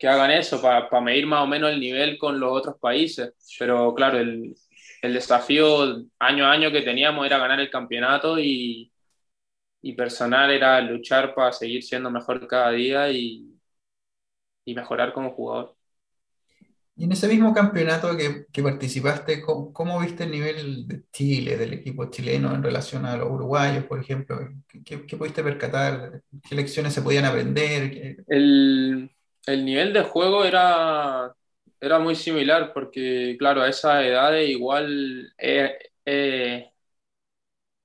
que 0.00 0.08
hagan 0.08 0.30
eso 0.30 0.62
para 0.62 0.88
pa 0.88 0.98
medir 1.02 1.26
más 1.26 1.42
o 1.44 1.46
menos 1.46 1.70
el 1.70 1.78
nivel 1.78 2.16
con 2.16 2.40
los 2.40 2.50
otros 2.50 2.76
países. 2.80 3.34
Pero 3.58 3.94
claro, 3.94 4.18
el, 4.18 4.54
el, 5.02 5.12
desafío 5.12 6.06
año 6.18 6.46
a 6.46 6.52
año 6.52 6.72
que 6.72 6.80
teníamos 6.80 7.26
era 7.26 7.36
ganar 7.36 7.60
el 7.60 7.68
campeonato 7.68 8.38
y, 8.38 8.90
y 9.82 9.92
personal 9.92 10.50
era 10.50 10.80
luchar 10.80 11.34
para 11.34 11.52
seguir 11.52 11.82
siendo 11.82 12.10
mejor 12.10 12.46
cada 12.48 12.70
día 12.70 13.10
y, 13.10 13.54
y, 14.64 14.74
mejorar 14.74 15.12
como 15.12 15.32
jugador. 15.32 15.76
Y 16.96 17.04
en 17.04 17.12
ese 17.12 17.28
mismo 17.28 17.52
campeonato 17.52 18.16
que, 18.16 18.46
que 18.50 18.62
participaste, 18.62 19.42
¿cómo, 19.42 19.70
¿cómo, 19.70 20.00
viste 20.00 20.24
el 20.24 20.30
nivel 20.30 20.88
de 20.88 21.02
Chile, 21.12 21.58
del 21.58 21.74
equipo 21.74 22.10
chileno 22.10 22.54
en 22.54 22.62
relación 22.62 23.04
a 23.04 23.18
los 23.18 23.30
uruguayos, 23.30 23.84
por 23.84 24.00
ejemplo? 24.00 24.38
¿Qué, 24.66 25.06
qué 25.06 25.16
pudiste 25.18 25.42
percatar? 25.42 26.22
¿Qué 26.48 26.54
lecciones 26.54 26.94
se 26.94 27.02
podían 27.02 27.26
aprender? 27.26 28.24
El, 28.26 29.10
el 29.46 29.64
nivel 29.64 29.92
de 29.92 30.02
juego 30.02 30.44
era, 30.44 31.34
era 31.80 31.98
muy 31.98 32.14
similar 32.16 32.72
porque, 32.72 33.36
claro, 33.38 33.62
a 33.62 33.68
esa 33.68 34.04
edad 34.06 34.36
igual 34.38 35.32
eh, 35.38 35.78
eh, 36.04 36.70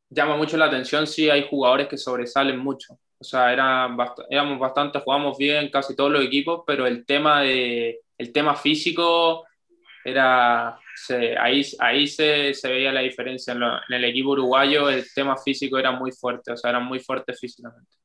llama 0.10 0.38
mucho 0.38 0.58
la 0.58 0.66
atención 0.66 1.08
si 1.08 1.30
hay 1.30 1.48
jugadores 1.50 1.88
que 1.88 1.98
sobresalen 1.98 2.58
mucho. 2.60 2.98
O 3.18 3.24
sea, 3.24 3.52
era 3.54 3.88
bast 3.88 4.20
éramos 4.30 4.60
bastante, 4.60 5.00
jugamos 5.00 5.38
bien 5.38 5.70
casi 5.70 5.96
todos 5.96 6.12
los 6.12 6.24
equipos, 6.26 6.64
pero 6.68 6.86
el 6.86 7.06
tema, 7.06 7.42
de, 7.42 8.02
el 8.18 8.32
tema 8.34 8.56
físico 8.56 9.46
era, 10.04 10.80
se, 10.96 11.38
ahí, 11.38 11.64
ahí 11.80 12.08
se, 12.08 12.54
se, 12.54 12.70
veía 12.70 12.92
la 12.92 13.02
diferencia. 13.02 13.54
En, 13.54 13.64
en 13.64 13.96
el 13.96 14.06
equipo 14.06 14.32
uruguayo 14.32 14.90
el 14.90 15.06
tema 15.14 15.38
físico 15.38 15.78
era 15.78 15.92
muy 15.92 16.12
fuerte, 16.12 16.52
o 16.54 16.58
sea, 16.58 16.72
eran 16.72 16.86
muy 16.86 17.00
fuertes 17.00 17.40
físicamente. 17.40 17.98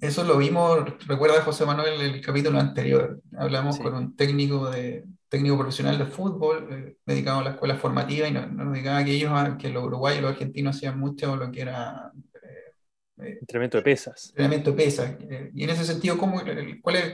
Eso 0.00 0.24
lo 0.24 0.36
vimos, 0.38 0.84
recuerda 1.06 1.42
José 1.42 1.66
Manuel 1.66 2.00
el 2.00 2.20
capítulo 2.20 2.58
anterior. 2.58 3.20
Hablamos 3.36 3.76
sí. 3.76 3.82
con 3.82 3.94
un 3.94 4.16
técnico 4.16 4.70
de 4.70 5.04
técnico 5.28 5.58
profesional 5.58 5.98
de 5.98 6.06
fútbol, 6.06 6.68
eh, 6.70 6.96
dedicado 7.04 7.40
a 7.40 7.44
la 7.44 7.50
escuela 7.50 7.76
formativa, 7.76 8.26
y 8.26 8.32
nos, 8.32 8.50
nos 8.50 8.72
dedicaba 8.72 9.04
que 9.04 9.12
ellos, 9.12 9.32
que 9.58 9.68
los 9.68 9.84
uruguayos 9.84 10.18
y 10.18 10.22
los 10.22 10.30
argentinos 10.32 10.76
hacían 10.76 10.98
mucho 10.98 11.36
lo 11.36 11.50
que 11.50 11.60
era 11.60 12.10
eh, 12.42 12.72
eh 13.18 13.38
entrenamiento 13.40 13.78
de 13.78 13.82
pesas. 13.82 14.28
Entrenamiento 14.30 14.70
de 14.70 14.76
pesas. 14.76 15.16
Eh, 15.20 15.50
y 15.54 15.64
en 15.64 15.70
ese 15.70 15.84
sentido, 15.84 16.16
¿cómo, 16.16 16.40
cuál 16.80 16.96
es, 16.96 17.12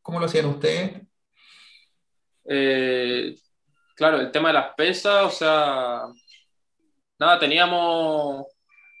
cómo 0.00 0.18
lo 0.18 0.26
hacían 0.26 0.46
ustedes? 0.46 1.02
Eh, 2.44 3.34
claro, 3.94 4.20
el 4.20 4.30
tema 4.30 4.48
de 4.48 4.54
las 4.54 4.74
pesas, 4.74 5.24
o 5.26 5.30
sea, 5.30 6.02
nada, 7.18 7.38
teníamos 7.38 8.46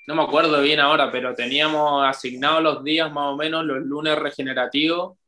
no 0.06 0.14
me 0.14 0.22
acuerdo 0.22 0.60
bien 0.60 0.80
ahora, 0.80 1.10
pero 1.10 1.34
teníamos 1.34 2.04
asignados 2.04 2.62
los 2.62 2.84
días 2.84 3.12
más 3.12 3.32
o 3.32 3.36
menos, 3.36 3.64
los 3.64 3.78
lunes 3.78 4.18
regenerativos, 4.18 5.18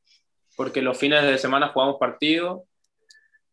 porque 0.56 0.82
los 0.82 0.98
fines 0.98 1.22
de 1.24 1.38
semana 1.38 1.68
jugamos 1.68 1.96
partidos. 1.98 2.62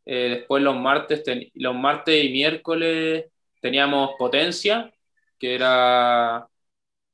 Eh, 0.05 0.29
después 0.37 0.63
los 0.63 0.75
martes, 0.75 1.23
los 1.53 1.75
martes 1.75 2.23
y 2.25 2.29
miércoles 2.29 3.25
teníamos 3.61 4.11
potencia, 4.17 4.91
que 5.37 5.55
era, 5.55 6.47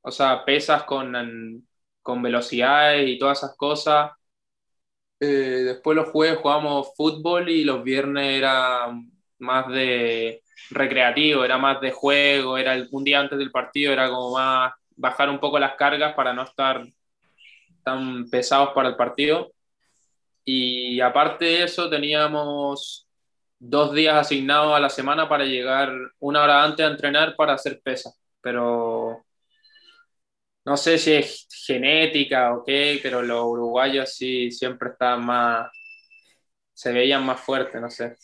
o 0.02 0.10
pesas 0.46 0.84
con, 0.84 1.66
con 2.02 2.22
velocidades 2.22 3.08
y 3.08 3.18
todas 3.18 3.38
esas 3.38 3.56
cosas. 3.56 4.12
Eh, 5.20 5.26
después 5.66 5.96
los 5.96 6.10
jueves 6.10 6.38
jugábamos 6.38 6.94
fútbol 6.96 7.48
y 7.48 7.64
los 7.64 7.82
viernes 7.82 8.38
era 8.38 8.88
más 9.38 9.68
de 9.68 10.42
recreativo, 10.70 11.44
era 11.44 11.58
más 11.58 11.80
de 11.80 11.90
juego, 11.90 12.58
era 12.58 12.76
un 12.90 13.04
día 13.04 13.20
antes 13.20 13.38
del 13.38 13.50
partido, 13.50 13.92
era 13.92 14.08
como 14.08 14.32
más 14.32 14.72
bajar 14.96 15.30
un 15.30 15.38
poco 15.38 15.58
las 15.58 15.74
cargas 15.74 16.14
para 16.14 16.32
no 16.32 16.42
estar 16.42 16.84
tan 17.84 18.28
pesados 18.28 18.70
para 18.74 18.88
el 18.88 18.96
partido. 18.96 19.52
Y 20.44 21.00
aparte 21.00 21.44
de 21.44 21.64
eso, 21.64 21.90
teníamos 21.90 23.06
dos 23.58 23.94
días 23.94 24.16
asignados 24.16 24.74
a 24.74 24.80
la 24.80 24.90
semana 24.90 25.28
para 25.28 25.44
llegar 25.44 25.92
una 26.20 26.42
hora 26.42 26.64
antes 26.64 26.84
a 26.86 26.90
entrenar 26.90 27.34
para 27.36 27.54
hacer 27.54 27.80
pesa. 27.82 28.12
Pero 28.40 29.24
no 30.64 30.76
sé 30.76 30.98
si 30.98 31.12
es 31.14 31.46
genética 31.66 32.54
o 32.54 32.64
qué, 32.64 33.00
pero 33.02 33.22
los 33.22 33.42
uruguayos 33.44 34.12
sí 34.14 34.50
siempre 34.50 34.90
estaban 34.90 35.24
más, 35.24 35.70
se 36.74 36.92
veían 36.92 37.24
más 37.24 37.40
fuertes, 37.40 37.80
no 37.80 37.90
sé. 37.90 38.16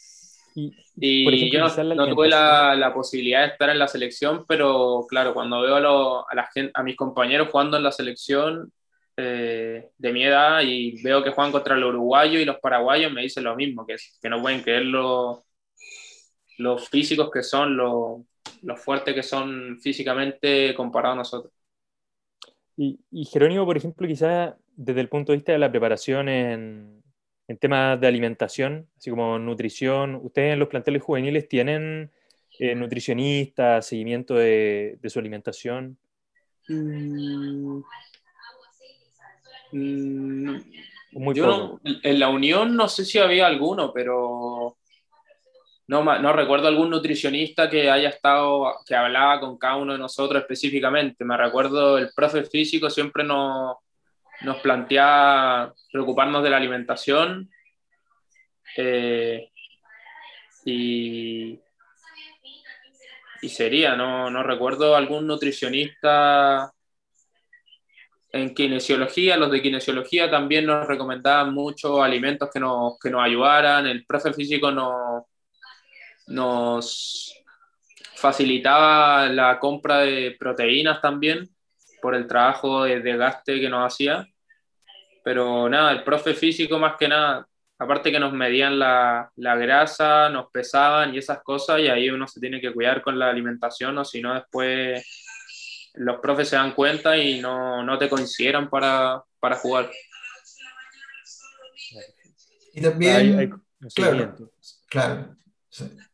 Y, 0.54 0.72
y 0.96 1.34
ejemplo, 1.34 1.68
yo 1.68 1.84
no, 1.84 1.94
no 1.94 2.14
tuve 2.14 2.28
la, 2.28 2.76
la, 2.76 2.94
posibilidad 2.94 3.40
de 3.40 3.52
estar 3.52 3.70
en 3.70 3.78
la 3.78 3.88
selección, 3.88 4.44
pero 4.46 5.04
claro, 5.08 5.34
cuando 5.34 5.60
veo 5.62 5.74
a, 5.74 5.80
lo, 5.80 6.30
a, 6.30 6.34
la 6.34 6.46
gente, 6.46 6.70
a 6.74 6.82
mis 6.84 6.96
compañeros 6.96 7.48
jugando 7.50 7.76
en 7.76 7.82
la 7.82 7.90
selección 7.90 8.72
eh, 9.16 9.90
de 9.98 10.12
mi 10.12 10.24
edad 10.24 10.60
y 10.62 11.02
veo 11.02 11.24
que 11.24 11.30
juegan 11.30 11.52
contra 11.52 11.76
los 11.76 11.90
uruguayos 11.90 12.40
y 12.40 12.44
los 12.44 12.58
paraguayos, 12.60 13.12
me 13.12 13.22
dicen 13.22 13.44
lo 13.44 13.56
mismo, 13.56 13.84
que, 13.84 13.96
que 14.22 14.28
no 14.28 14.40
pueden 14.40 14.62
creer 14.62 14.84
los 14.84 15.40
lo 16.58 16.78
físicos 16.78 17.30
que 17.32 17.42
son, 17.42 17.76
lo, 17.76 18.26
lo 18.62 18.76
fuertes 18.76 19.14
que 19.14 19.22
son 19.22 19.80
físicamente 19.80 20.72
comparados 20.74 21.14
a 21.14 21.18
nosotros. 21.18 21.52
Y, 22.76 23.00
y 23.10 23.24
Jerónimo, 23.24 23.64
por 23.64 23.76
ejemplo, 23.76 24.06
quizás 24.06 24.54
desde 24.76 25.00
el 25.00 25.08
punto 25.08 25.32
de 25.32 25.38
vista 25.38 25.52
de 25.52 25.58
la 25.58 25.70
preparación 25.70 26.28
en, 26.28 27.03
en 27.46 27.58
temas 27.58 28.00
de 28.00 28.06
alimentación, 28.06 28.88
así 28.96 29.10
como 29.10 29.38
nutrición, 29.38 30.16
¿ustedes 30.22 30.54
en 30.54 30.58
los 30.58 30.68
planteles 30.68 31.02
juveniles 31.02 31.48
tienen 31.48 32.10
eh, 32.58 32.74
nutricionistas, 32.74 33.86
seguimiento 33.86 34.34
de, 34.34 34.98
de 35.00 35.10
su 35.10 35.18
alimentación? 35.18 35.98
Mm. 36.68 37.82
Muy 41.12 41.34
Yo 41.34 41.46
no, 41.46 41.80
en 41.84 42.18
la 42.18 42.28
Unión 42.28 42.76
no 42.76 42.88
sé 42.88 43.04
si 43.04 43.18
había 43.18 43.46
alguno, 43.46 43.92
pero 43.92 44.76
no, 45.86 46.02
no 46.02 46.32
recuerdo 46.32 46.66
algún 46.66 46.90
nutricionista 46.90 47.68
que 47.68 47.90
haya 47.90 48.08
estado, 48.08 48.74
que 48.86 48.96
hablaba 48.96 49.40
con 49.40 49.58
cada 49.58 49.76
uno 49.76 49.92
de 49.92 49.98
nosotros 49.98 50.40
específicamente. 50.40 51.24
Me 51.24 51.36
recuerdo 51.36 51.98
el 51.98 52.10
profe 52.14 52.44
físico 52.44 52.90
siempre 52.90 53.22
nos 53.22 53.76
nos 54.42 54.58
plantea 54.58 55.72
preocuparnos 55.92 56.42
de 56.42 56.50
la 56.50 56.56
alimentación 56.56 57.50
eh, 58.76 59.50
y, 60.64 61.60
y, 63.42 63.48
sería, 63.48 63.96
no, 63.96 64.30
no 64.30 64.42
recuerdo 64.42 64.96
algún 64.96 65.26
nutricionista 65.26 66.72
en 68.32 68.52
kinesiología, 68.52 69.36
los 69.36 69.50
de 69.50 69.62
kinesiología 69.62 70.28
también 70.28 70.66
nos 70.66 70.88
recomendaban 70.88 71.54
muchos 71.54 72.00
alimentos 72.00 72.50
que 72.52 72.58
nos, 72.58 72.98
que 72.98 73.10
nos 73.10 73.22
ayudaran, 73.22 73.86
el 73.86 74.04
profe 74.04 74.32
físico 74.32 74.72
nos, 74.72 75.22
nos 76.26 77.32
facilitaba 78.16 79.28
la 79.28 79.60
compra 79.60 79.98
de 79.98 80.34
proteínas 80.38 81.00
también 81.00 81.53
por 82.04 82.14
el 82.14 82.26
trabajo 82.26 82.84
de 82.84 83.00
desgaste 83.00 83.58
que 83.58 83.70
nos 83.70 83.90
hacía. 83.90 84.28
Pero 85.24 85.70
nada, 85.70 85.90
el 85.90 86.04
profe 86.04 86.34
físico 86.34 86.78
más 86.78 86.96
que 86.98 87.08
nada, 87.08 87.48
aparte 87.78 88.12
que 88.12 88.20
nos 88.20 88.34
medían 88.34 88.78
la, 88.78 89.32
la, 89.36 89.56
grasa, 89.56 90.28
nos 90.28 90.50
pesaban 90.50 91.14
y 91.14 91.18
esas 91.18 91.42
cosas, 91.42 91.80
y 91.80 91.88
ahí 91.88 92.10
uno 92.10 92.28
se 92.28 92.40
tiene 92.40 92.60
que 92.60 92.74
cuidar 92.74 93.00
con 93.00 93.18
la 93.18 93.30
alimentación, 93.30 93.96
o 93.96 94.04
si 94.04 94.20
no 94.20 94.34
después 94.34 95.02
los 95.94 96.20
profes 96.20 96.50
se 96.50 96.56
dan 96.56 96.74
cuenta 96.74 97.16
y 97.16 97.40
no, 97.40 97.82
no 97.82 97.96
te 97.96 98.10
consideran 98.10 98.68
para, 98.68 99.24
para, 99.40 99.56
jugar. 99.56 99.90
Y 102.74 102.82
también, 102.82 103.16
hay, 103.16 103.32
hay 103.32 103.50
claro, 103.94 104.36
claro, 104.90 105.36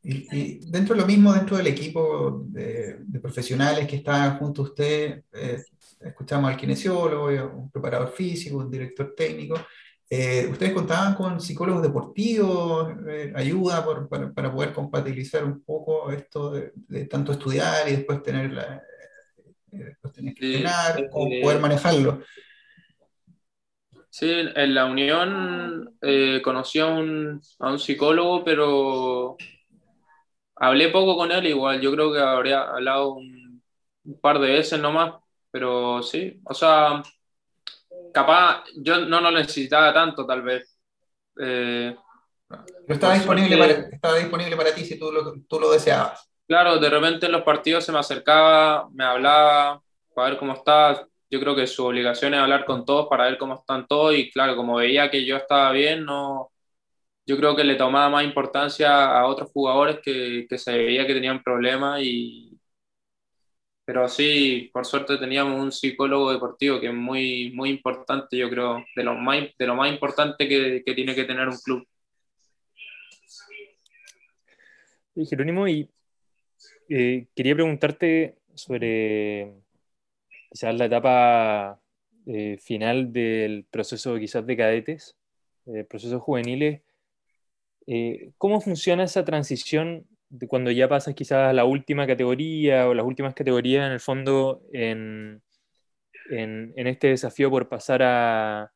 Y, 0.02 0.70
dentro 0.70 0.94
de 0.94 1.00
lo 1.02 1.06
mismo, 1.06 1.32
dentro 1.32 1.56
del 1.56 1.66
equipo 1.66 2.44
de, 2.46 2.98
profesionales 3.20 3.86
que 3.86 3.96
está 3.96 4.32
junto 4.36 4.62
a 4.62 4.64
usted, 4.64 5.22
eh, 5.32 5.62
escuchamos 6.00 6.50
al 6.50 6.56
kinesiólogo, 6.56 7.26
un 7.56 7.70
preparador 7.70 8.12
físico, 8.12 8.58
un 8.58 8.70
director 8.70 9.14
técnico. 9.14 9.56
Eh, 10.08 10.48
¿Ustedes 10.50 10.72
contaban 10.72 11.14
con 11.14 11.40
psicólogos 11.40 11.82
deportivos, 11.82 12.94
eh, 13.08 13.32
ayuda 13.36 13.84
para, 14.08 14.52
poder 14.52 14.72
compatibilizar 14.72 15.44
un 15.44 15.62
poco 15.62 16.10
esto 16.10 16.50
de, 16.50 17.04
tanto 17.06 17.32
estudiar 17.32 17.88
y 17.88 17.96
después 17.96 18.22
tener, 18.22 18.52
la, 18.52 18.82
después 19.70 20.12
tener 20.12 20.34
que 20.34 20.46
entrenar, 20.46 21.08
o 21.12 21.28
poder 21.42 21.60
manejarlo? 21.60 22.22
Sí, 24.10 24.28
en 24.28 24.74
la 24.74 24.86
Unión 24.86 25.96
eh, 26.02 26.42
conocí 26.42 26.80
a 26.80 26.86
un, 26.86 27.40
a 27.60 27.70
un, 27.70 27.78
psicólogo, 27.78 28.44
pero 28.44 29.36
hablé 30.56 30.88
poco 30.88 31.16
con 31.16 31.30
él 31.30 31.46
igual. 31.46 31.80
Yo 31.80 31.92
creo 31.92 32.12
que 32.12 32.18
habría 32.18 32.62
hablado 32.62 33.14
un, 33.14 33.62
par 34.20 34.40
de 34.40 34.50
veces 34.50 34.80
nomás, 34.80 35.14
pero 35.52 36.02
sí, 36.02 36.40
o 36.44 36.52
sea, 36.52 37.02
capaz 38.12 38.64
yo 38.76 39.06
no 39.06 39.20
lo 39.20 39.30
necesitaba 39.30 39.94
tanto 39.94 40.26
tal 40.26 40.42
vez. 40.42 40.76
Eh, 41.40 41.94
pero 42.48 42.94
estaba 42.94 43.14
disponible, 43.14 43.56
para, 43.56 43.72
estaba 43.72 44.16
disponible 44.16 44.56
para 44.56 44.74
ti 44.74 44.84
si 44.84 44.98
tú 44.98 45.12
lo, 45.12 45.34
tú 45.48 45.60
lo 45.60 45.70
deseabas. 45.70 46.28
Claro, 46.48 46.78
de 46.78 46.90
repente 46.90 47.26
en 47.26 47.32
los 47.32 47.42
partidos 47.42 47.84
se 47.84 47.92
me 47.92 48.00
acercaba, 48.00 48.88
me 48.90 49.04
hablaba 49.04 49.80
para 50.12 50.30
ver 50.30 50.38
cómo 50.38 50.54
estaba 50.54 51.06
yo 51.30 51.40
creo 51.40 51.54
que 51.56 51.66
su 51.66 51.84
obligación 51.86 52.34
es 52.34 52.40
hablar 52.40 52.64
con 52.64 52.84
todos 52.84 53.08
para 53.08 53.24
ver 53.24 53.38
cómo 53.38 53.54
están 53.54 53.86
todos 53.86 54.14
y 54.16 54.30
claro, 54.30 54.56
como 54.56 54.76
veía 54.76 55.10
que 55.10 55.24
yo 55.24 55.36
estaba 55.36 55.72
bien, 55.72 56.04
no, 56.04 56.50
yo 57.26 57.36
creo 57.36 57.56
que 57.56 57.64
le 57.64 57.76
tomaba 57.76 58.08
más 58.10 58.24
importancia 58.24 59.18
a 59.18 59.26
otros 59.26 59.50
jugadores 59.52 60.00
que, 60.02 60.46
que 60.48 60.58
se 60.58 60.76
veía 60.76 61.06
que 61.06 61.14
tenían 61.14 61.42
problemas 61.42 62.00
y 62.02 62.50
pero 63.90 64.08
sí, 64.08 64.70
por 64.72 64.86
suerte 64.86 65.18
teníamos 65.18 65.60
un 65.60 65.72
psicólogo 65.72 66.32
deportivo 66.32 66.78
que 66.78 66.86
es 66.86 66.94
muy, 66.94 67.50
muy 67.52 67.70
importante, 67.70 68.36
yo 68.36 68.48
creo, 68.48 68.84
de 68.94 69.02
lo 69.02 69.16
más, 69.16 69.38
de 69.58 69.66
lo 69.66 69.74
más 69.74 69.90
importante 69.90 70.46
que, 70.46 70.82
que 70.86 70.94
tiene 70.94 71.12
que 71.12 71.24
tener 71.24 71.48
un 71.48 71.56
club. 71.58 71.84
Jerónimo, 75.28 75.66
y 75.66 75.90
eh, 76.88 77.26
quería 77.34 77.56
preguntarte 77.56 78.36
sobre 78.54 79.54
quizás 80.50 80.74
la 80.74 80.86
etapa 80.86 81.80
eh, 82.26 82.58
final 82.60 83.12
del 83.12 83.66
proceso 83.70 84.18
quizás 84.18 84.46
de 84.46 84.56
cadetes, 84.56 85.16
eh, 85.66 85.84
procesos 85.84 86.22
juveniles, 86.22 86.82
eh, 87.86 88.32
¿cómo 88.38 88.60
funciona 88.60 89.04
esa 89.04 89.24
transición 89.24 90.06
de 90.28 90.46
cuando 90.46 90.70
ya 90.70 90.88
pasas 90.88 91.14
quizás 91.14 91.50
a 91.50 91.52
la 91.52 91.64
última 91.64 92.06
categoría 92.06 92.88
o 92.88 92.94
las 92.94 93.06
últimas 93.06 93.34
categorías 93.34 93.86
en 93.86 93.92
el 93.92 94.00
fondo 94.00 94.62
en, 94.72 95.42
en, 96.30 96.86
este 96.86 97.08
desafío 97.08 97.50
por 97.50 97.68
pasar 97.68 98.02
a, 98.02 98.72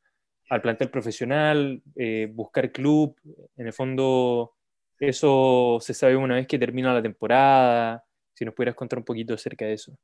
al 0.48 0.62
plantel 0.62 0.90
profesional, 0.90 1.82
buscar 2.30 2.72
club, 2.72 3.16
en 3.56 3.66
el 3.66 3.72
fondo 3.72 4.54
eso 4.98 5.78
se 5.80 5.94
sabe 5.94 6.16
una 6.16 6.36
vez 6.36 6.46
que 6.46 6.58
termina 6.58 6.92
la 6.94 7.02
temporada, 7.02 8.04
si 8.32 8.44
nos 8.44 8.54
pudieras 8.54 8.74
contar 8.74 8.98
un 8.98 9.04
poquito 9.04 9.34
acerca 9.34 9.64
de 9.66 9.74
eso. 9.74 9.96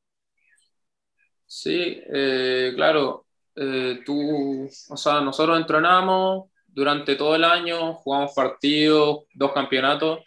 Sí, 1.52 2.00
eh, 2.06 2.72
claro, 2.76 3.26
eh, 3.56 4.02
tú, 4.06 4.70
o 4.88 4.96
sea, 4.96 5.20
nosotros 5.20 5.58
entrenamos 5.58 6.48
durante 6.68 7.16
todo 7.16 7.34
el 7.34 7.42
año, 7.42 7.94
jugamos 7.94 8.32
partidos, 8.36 9.24
dos 9.34 9.52
campeonatos, 9.52 10.20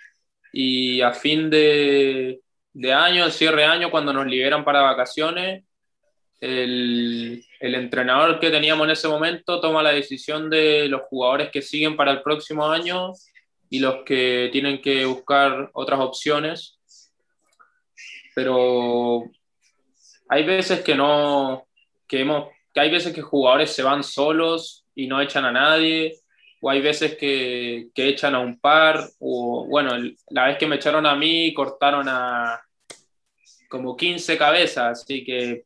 y 0.52 1.00
a 1.00 1.13
fin 1.13 1.50
de, 1.50 2.41
año, 2.93 3.24
el 3.26 3.32
cierre 3.32 3.62
de 3.62 3.67
año, 3.67 3.89
cuando 3.89 4.12
nos 4.12 4.28
liberan 4.28 4.65
para 4.65 4.82
vacaciones, 4.82 5.63
el, 6.41 7.41
el, 7.62 7.76
entrenador 7.76 8.38
que 8.41 8.52
teníamos 8.52 8.86
en 8.86 8.91
ese 8.91 9.08
momento 9.08 9.62
toma 9.62 9.82
la 9.82 9.91
decisión 9.93 10.50
de 10.50 10.89
los 10.89 11.04
jugadores 11.04 11.52
que 11.52 11.62
siguen 11.62 11.95
para 11.95 12.12
el 12.12 12.21
próximo 12.21 12.69
año 12.69 13.13
y 13.69 13.80
los 13.80 14.04
que 14.04 14.50
tienen 14.52 14.82
que 14.82 15.06
buscar 15.06 15.69
otras 15.74 16.02
opciones. 16.02 16.78
Pero 18.36 19.24
hay 20.34 20.43
veces 20.43 20.82
que 20.82 20.96
no, 20.96 21.67
que 22.08 22.22
hemos, 22.22 22.50
que 22.74 22.80
hay 22.80 22.89
veces 22.89 23.13
que 23.13 23.22
jugadores 23.22 23.72
se 23.72 23.84
van 23.84 24.04
solos 24.04 24.84
y 24.96 25.06
no 25.06 25.22
echan 25.22 25.46
a 25.46 25.52
nadie, 25.52 26.15
o 26.60 26.72
hay 26.72 26.82
veces 26.82 27.15
que, 27.17 27.89
que 27.93 28.10
echan 28.10 28.34
a 28.34 28.39
un 28.39 28.60
par, 28.60 29.08
o 29.19 29.67
bueno, 29.69 29.91
la 30.30 30.48
vez 30.48 30.58
que 30.58 30.65
me 30.65 30.78
echaron 30.78 31.06
a 31.06 31.15
mí 31.15 31.54
cortaron 31.54 32.08
a 32.10 32.60
como 33.69 33.96
15 33.96 34.36
cabezas, 34.36 35.02
así 35.02 35.24
que, 35.24 35.65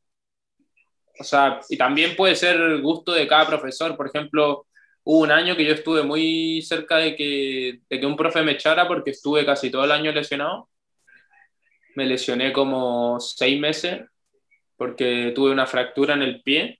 o 1.17 1.23
sea, 1.23 1.61
y 1.69 1.77
también 1.77 2.17
puede 2.17 2.35
ser 2.35 2.57
el 2.57 2.81
gusto 2.81 3.13
de 3.13 3.25
cada 3.25 3.47
profesor, 3.47 3.95
por 3.95 4.07
ejemplo, 4.07 4.67
hubo 5.03 5.19
un 5.19 5.31
año 5.31 5.55
que 5.55 5.65
yo 5.65 5.73
estuve 5.73 6.03
muy 6.03 6.61
cerca 6.61 6.97
de 6.97 7.15
que, 7.15 7.79
de 7.89 7.99
que 7.99 8.05
un 8.05 8.17
profe 8.17 8.43
me 8.43 8.53
echara 8.53 8.85
porque 8.85 9.11
estuve 9.11 9.45
casi 9.45 9.69
todo 9.71 9.85
el 9.85 9.91
año 9.93 10.11
lesionado, 10.11 10.69
me 11.95 12.05
lesioné 12.05 12.51
como 12.51 13.17
seis 13.21 13.59
meses 13.59 14.01
porque 14.77 15.33
tuve 15.35 15.51
una 15.51 15.65
fractura 15.65 16.13
en 16.13 16.21
el 16.21 16.41
pie. 16.41 16.79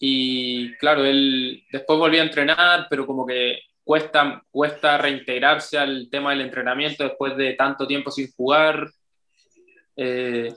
Y 0.00 0.74
claro, 0.76 1.04
él 1.04 1.64
después 1.70 1.98
volví 1.98 2.18
a 2.18 2.22
entrenar, 2.22 2.86
pero 2.90 3.06
como 3.06 3.26
que 3.26 3.60
cuesta, 3.84 4.42
cuesta 4.50 4.98
reintegrarse 4.98 5.78
al 5.78 6.08
tema 6.10 6.30
del 6.30 6.42
entrenamiento 6.42 7.04
después 7.04 7.36
de 7.36 7.54
tanto 7.54 7.86
tiempo 7.86 8.10
sin 8.10 8.30
jugar. 8.32 8.88
Eh, 9.96 10.52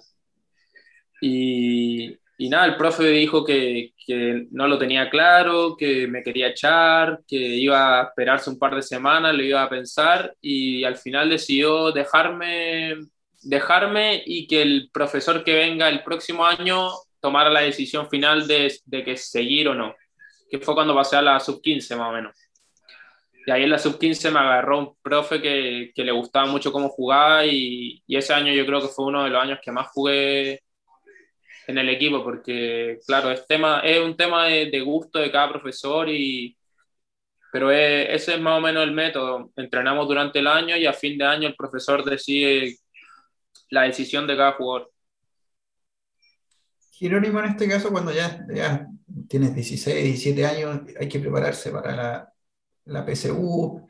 y, 1.22 2.18
y, 2.38 2.50
nada, 2.50 2.66
el 2.66 2.78
profe 2.78 3.08
dijo 3.10 3.44
que, 3.44 3.94
que, 4.06 4.48
no 4.52 4.68
lo 4.68 4.78
tenía 4.78 5.10
claro, 5.10 5.76
que 5.78 6.08
me 6.08 6.24
quería 6.24 6.50
echar, 6.50 7.22
que 7.28 7.38
iba 7.38 8.02
a 8.02 8.04
esperarse 8.06 8.50
un 8.50 8.60
par 8.60 8.76
de 8.76 8.82
semanas, 8.82 9.34
lo 9.34 9.44
iba 9.44 9.64
a 9.64 9.70
pensar 9.70 10.36
y 10.42 10.84
al 10.84 10.98
final 10.98 11.30
decidió 11.30 11.92
dejarme 11.92 12.96
dejarme 13.46 14.24
y 14.26 14.48
que 14.48 14.62
el 14.62 14.90
profesor 14.92 15.44
que 15.44 15.54
venga 15.54 15.88
el 15.88 16.04
próximo 16.04 16.46
año 16.46 16.90
tomara 17.20 17.50
la 17.50 17.62
decisión 17.62 18.10
final 18.10 18.48
de, 18.48 18.74
de 18.86 19.04
que 19.04 19.18
seguir 19.18 19.70
o 19.70 19.76
no, 19.76 19.96
que 20.50 20.60
fue 20.60 20.76
cuando 20.76 20.96
pasé 20.96 21.16
a 21.16 21.22
la 21.22 21.40
sub-15 21.40 21.96
más 21.96 22.10
o 22.10 22.14
menos. 22.14 22.36
Y 23.48 23.52
ahí 23.52 23.64
en 23.64 23.70
la 23.70 23.78
sub-15 23.78 24.32
me 24.32 24.40
agarró 24.40 24.80
un 24.80 24.96
profe 25.02 25.42
que, 25.42 25.92
que, 25.94 26.04
le 26.04 26.12
gustaba 26.12 26.48
mucho 26.48 26.72
cómo 26.72 26.90
jugaba 26.90 27.46
y, 27.46 28.02
y, 28.08 28.18
ese 28.18 28.34
año 28.34 28.52
yo 28.52 28.66
creo 28.66 28.82
que 28.82 28.88
fue 28.88 29.06
uno 29.06 29.24
de 29.24 29.30
los 29.30 29.42
años 29.42 29.60
que 29.64 29.72
más 29.72 29.88
jugué 29.90 30.62
en 31.68 31.78
el 31.78 31.90
equipo, 31.90 32.24
porque 32.24 33.00
claro, 33.06 33.32
es, 33.32 33.46
tema, 33.48 33.82
es 33.82 34.00
un 34.00 34.16
tema 34.16 34.48
de, 34.48 34.82
gusto 34.82 35.20
de 35.20 35.32
cada 35.32 35.50
profesor 35.50 36.10
y, 36.10 36.56
pero 37.52 37.72
ese 37.72 38.36
es 38.36 38.42
más 38.42 38.58
o 38.58 38.62
menos 38.62 38.84
el 38.84 38.92
método. 38.92 39.52
Entrenamos 39.56 40.08
durante 40.08 40.40
el 40.40 40.48
año 40.48 40.76
y 40.78 40.86
a 40.86 40.94
fin 40.94 41.18
de 41.18 41.26
año 41.26 41.48
el 41.48 41.56
profesor 41.56 42.04
decide 42.04 42.76
la 43.70 43.84
decisión 43.84 44.28
de 44.28 44.38
cada 44.38 44.54
jugador. 44.54 44.92
Jerónimo, 46.92 47.40
en 47.40 47.46
este 47.46 47.68
caso, 47.68 47.92
cuando 47.92 48.14
ya, 48.14 48.46
ya 48.54 48.88
tienes 49.28 49.54
16, 49.54 50.04
17 50.04 50.46
años, 50.46 50.82
hay 51.00 51.10
que 51.10 51.20
prepararse 51.20 51.72
para 51.72 51.96
la, 51.96 52.34
la 52.86 53.06
PSU. 53.06 53.86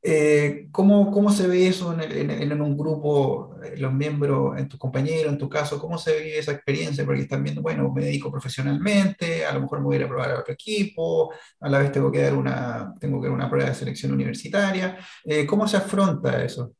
Eh, 0.00 0.68
¿cómo, 0.70 1.10
¿cómo, 1.10 1.30
se 1.32 1.48
ve 1.48 1.66
eso 1.66 1.92
en, 1.92 2.30
en, 2.30 2.62
un 2.62 2.76
grupo, 2.76 3.56
eh, 3.62 3.76
los 3.78 3.92
miembros, 3.92 4.56
en 4.56 4.68
tus 4.68 4.78
compañeros, 4.78 5.32
en 5.32 5.38
tu 5.38 5.48
caso? 5.48 5.78
¿Cómo 5.80 5.98
se 5.98 6.12
ve 6.12 6.38
esa 6.38 6.52
experiencia? 6.52 7.04
Porque 7.04 7.22
están 7.22 7.42
viendo, 7.42 7.62
bueno, 7.62 7.92
me 7.92 8.04
dedico 8.04 8.30
profesionalmente, 8.30 9.44
a 9.44 9.52
lo 9.52 9.62
mejor 9.62 9.80
me 9.80 9.86
voy 9.86 9.96
a 9.96 9.98
ir 9.98 10.04
a 10.04 10.08
probar 10.08 10.30
a 10.30 10.40
otro 10.40 10.54
equipo, 10.54 11.32
a 11.60 11.68
la 11.68 11.80
vez 11.80 11.90
tengo 11.92 12.12
que 12.12 12.22
dar 12.22 12.34
una, 12.34 12.94
tengo 13.00 13.20
que 13.20 13.26
dar 13.26 13.34
una 13.34 13.50
prueba 13.50 13.68
de 13.68 13.74
selección 13.74 14.12
universitaria. 14.12 14.98
Eh, 15.24 15.44
¿Cómo 15.46 15.66
se 15.66 15.76
afronta 15.78 16.42
eso? 16.44 16.74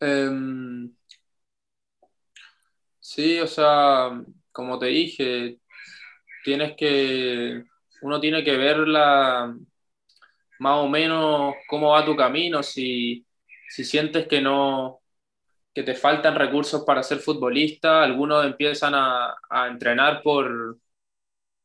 Em, 0.00 0.92
sí, 3.00 3.40
o 3.40 3.46
sea, 3.46 4.10
como 4.52 4.78
te 4.78 4.86
dije, 4.86 5.58
tienes 6.44 6.76
que, 6.76 7.64
uno 8.02 8.20
tiene 8.20 8.44
que 8.44 8.56
ver 8.56 8.78
la, 8.78 9.54
más 10.58 10.78
o 10.78 10.88
menos 10.88 11.54
cómo 11.68 11.90
va 11.90 12.04
tu 12.04 12.16
camino, 12.16 12.62
si, 12.62 13.26
si 13.68 13.84
sientes 13.84 14.28
que 14.28 14.40
no, 14.40 15.00
que 15.74 15.82
te 15.82 15.94
faltan 15.94 16.34
recursos 16.36 16.84
para 16.84 17.02
ser 17.02 17.18
futbolista, 17.18 18.02
algunos 18.02 18.44
empiezan 18.44 18.94
a, 18.94 19.36
a 19.50 19.68
entrenar 19.68 20.22
por, 20.22 20.78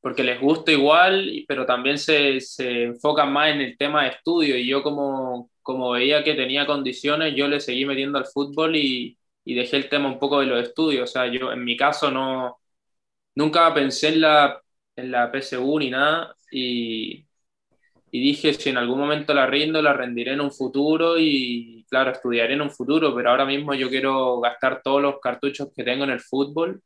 porque 0.02 0.24
les 0.24 0.42
gusta 0.42 0.72
igual, 0.72 1.46
pero 1.48 1.66
también 1.66 1.98
se, 2.00 2.42
se 2.42 2.84
enfocan 2.86 3.32
más 3.32 3.52
en 3.52 3.62
el 3.62 3.78
tema 3.78 4.04
de 4.04 4.10
estudio. 4.10 4.58
Y 4.58 4.68
yo 4.68 4.84
como, 4.84 5.52
como 5.62 5.92
veía 5.92 6.24
que 6.24 6.34
tenía 6.34 6.66
condiciones, 6.66 7.36
yo 7.36 7.48
le 7.48 7.60
seguí 7.60 7.86
metiendo 7.86 8.18
al 8.18 8.26
fútbol 8.26 8.76
y, 8.76 9.18
y, 9.46 9.56
dejé 9.56 9.78
el 9.78 9.90
tema 9.90 10.10
un 10.10 10.20
poco 10.20 10.40
de 10.40 10.48
los 10.48 10.64
estudios. 10.64 11.10
O 11.10 11.14
sea, 11.14 11.28
yo 11.28 11.52
en 11.54 11.64
mi 11.64 11.78
caso 11.78 12.12
no, 12.12 12.60
nunca 13.36 13.74
pensé 13.74 14.10
en 14.10 14.22
la, 14.22 14.62
en 14.96 15.12
la 15.12 15.32
PSU 15.32 15.80
ni 15.80 15.92
nada. 15.92 16.36
Y, 16.52 17.26
y 18.12 18.22
dije, 18.22 18.54
si 18.54 18.70
en 18.70 18.78
algún 18.78 19.00
momento 19.00 19.34
la 19.34 19.48
rindo, 19.48 19.82
la 19.82 19.94
rendiré 19.94 20.34
en 20.34 20.42
un 20.42 20.52
futuro 20.52 21.18
y 21.20 21.86
claro, 21.90 22.12
estudiaré 22.12 22.54
en 22.56 22.62
un 22.62 22.72
futuro, 22.72 23.16
pero 23.16 23.30
ahora 23.32 23.46
mismo 23.46 23.74
yo 23.74 23.90
quiero 23.90 24.40
gastar 24.42 24.82
todos 24.84 25.02
los 25.02 25.20
cartuchos 25.22 25.70
que 25.76 25.84
tengo 25.84 26.04
en 26.06 26.12
el 26.12 26.22
fútbol 26.22 26.82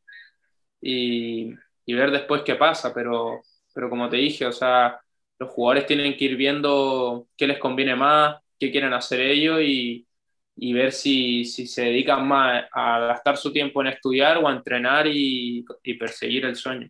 y, 0.82 1.54
y 1.86 1.94
ver 1.94 2.12
después 2.12 2.44
qué 2.44 2.56
pasa, 2.56 2.94
pero, 2.94 3.42
pero 3.74 3.90
como 3.90 4.10
te 4.10 4.18
dije, 4.18 4.46
o 4.46 4.52
sea, 4.52 5.00
los 5.40 5.50
jugadores 5.50 5.86
tienen 5.86 6.16
que 6.18 6.26
ir 6.26 6.36
viendo 6.36 7.28
qué 7.38 7.48
les 7.48 7.60
conviene 7.60 7.96
más, 7.96 8.38
qué 8.60 8.72
quieren 8.72 8.94
hacer 8.94 9.22
ellos 9.22 9.62
y, 9.62 10.08
y 10.56 10.74
ver 10.74 10.92
si, 10.92 11.46
si, 11.46 11.68
se 11.68 11.84
dedican 11.84 12.28
más 12.28 12.66
a 12.72 13.00
gastar 13.00 13.38
su 13.38 13.52
tiempo 13.52 13.82
en 13.82 13.88
estudiar 13.88 14.38
o 14.38 14.48
a 14.48 14.54
entrenar 14.54 15.06
y, 15.08 15.66
perseguir 16.00 16.46
el 16.46 16.56
sueño. 16.56 16.90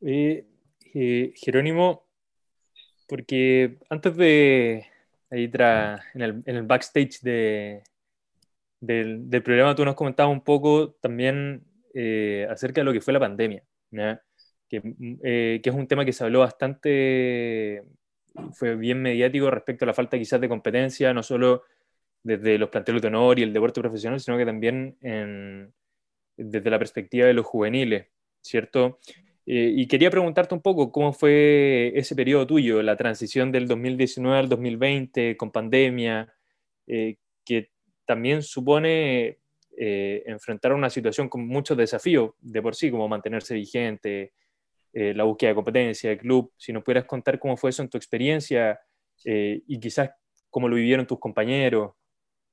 Eh, 0.00 0.44
Jerónimo, 1.34 2.06
porque 3.08 3.78
antes 3.90 4.16
de, 4.16 4.86
ahí 5.30 5.50
en, 5.52 6.22
el, 6.22 6.42
en, 6.46 6.56
el, 6.56 6.62
backstage 6.62 7.20
de, 7.20 7.82
del, 8.80 9.28
del, 9.28 9.42
programa, 9.42 9.74
tú 9.74 9.84
nos 9.84 9.96
comentabas 9.96 10.32
un 10.32 10.42
poco 10.42 10.92
también 11.00 11.67
eh, 12.00 12.46
acerca 12.48 12.80
de 12.80 12.84
lo 12.84 12.92
que 12.92 13.00
fue 13.00 13.12
la 13.12 13.18
pandemia, 13.18 13.64
que, 14.68 14.82
eh, 15.24 15.60
que, 15.60 15.68
es 15.68 15.74
un 15.74 15.88
tema 15.88 16.04
que 16.04 16.12
se 16.12 16.22
habló 16.22 16.38
bastante, 16.40 17.82
fue 18.52 18.76
bien 18.76 19.02
mediático 19.02 19.50
respecto 19.50 19.84
a 19.84 19.86
la 19.86 19.94
falta 19.94 20.16
quizás 20.16 20.40
de 20.40 20.48
competencia, 20.48 21.12
no 21.12 21.24
solo 21.24 21.64
desde 22.22 22.56
los 22.56 22.68
planteles 22.68 23.02
de 23.02 23.08
honor 23.08 23.40
y 23.40 23.42
el 23.42 23.52
deporte 23.52 23.80
profesional, 23.80 24.20
sino 24.20 24.38
que 24.38 24.46
también 24.46 24.96
en, 25.00 25.74
desde 26.36 26.70
la 26.70 26.78
perspectiva 26.78 27.26
de 27.26 27.34
los 27.34 27.44
juveniles, 27.44 28.06
¿cierto? 28.42 29.00
Eh, 29.44 29.72
y 29.76 29.88
quería 29.88 30.08
preguntarte 30.08 30.54
un 30.54 30.62
poco 30.62 30.92
cómo 30.92 31.12
fue 31.12 31.92
ese 31.96 32.14
periodo 32.14 32.46
tuyo, 32.46 32.80
la 32.80 32.96
transición 32.96 33.50
del 33.50 33.66
2019 33.66 34.38
al 34.38 34.48
2020 34.48 35.36
con 35.36 35.50
pandemia, 35.50 36.32
eh, 36.86 37.16
que 37.44 37.72
también 38.06 38.42
supone 38.44 39.38
eh, 39.80 40.24
enfrentar 40.26 40.72
una 40.72 40.90
situación 40.90 41.28
con 41.28 41.46
muchos 41.46 41.76
desafíos 41.76 42.32
de 42.40 42.60
por 42.60 42.74
sí, 42.74 42.90
como 42.90 43.08
mantenerse 43.08 43.54
vigente, 43.54 44.32
eh, 44.92 45.14
la 45.14 45.24
búsqueda 45.24 45.50
de 45.50 45.54
competencia, 45.54 46.10
de 46.10 46.18
club. 46.18 46.52
Si 46.56 46.72
nos 46.72 46.82
pudieras 46.82 47.04
contar 47.04 47.38
cómo 47.38 47.56
fue 47.56 47.70
eso 47.70 47.82
en 47.82 47.88
tu 47.88 47.96
experiencia 47.96 48.80
eh, 49.24 49.62
y 49.66 49.78
quizás 49.78 50.10
cómo 50.50 50.68
lo 50.68 50.76
vivieron 50.76 51.06
tus 51.06 51.20
compañeros, 51.20 51.92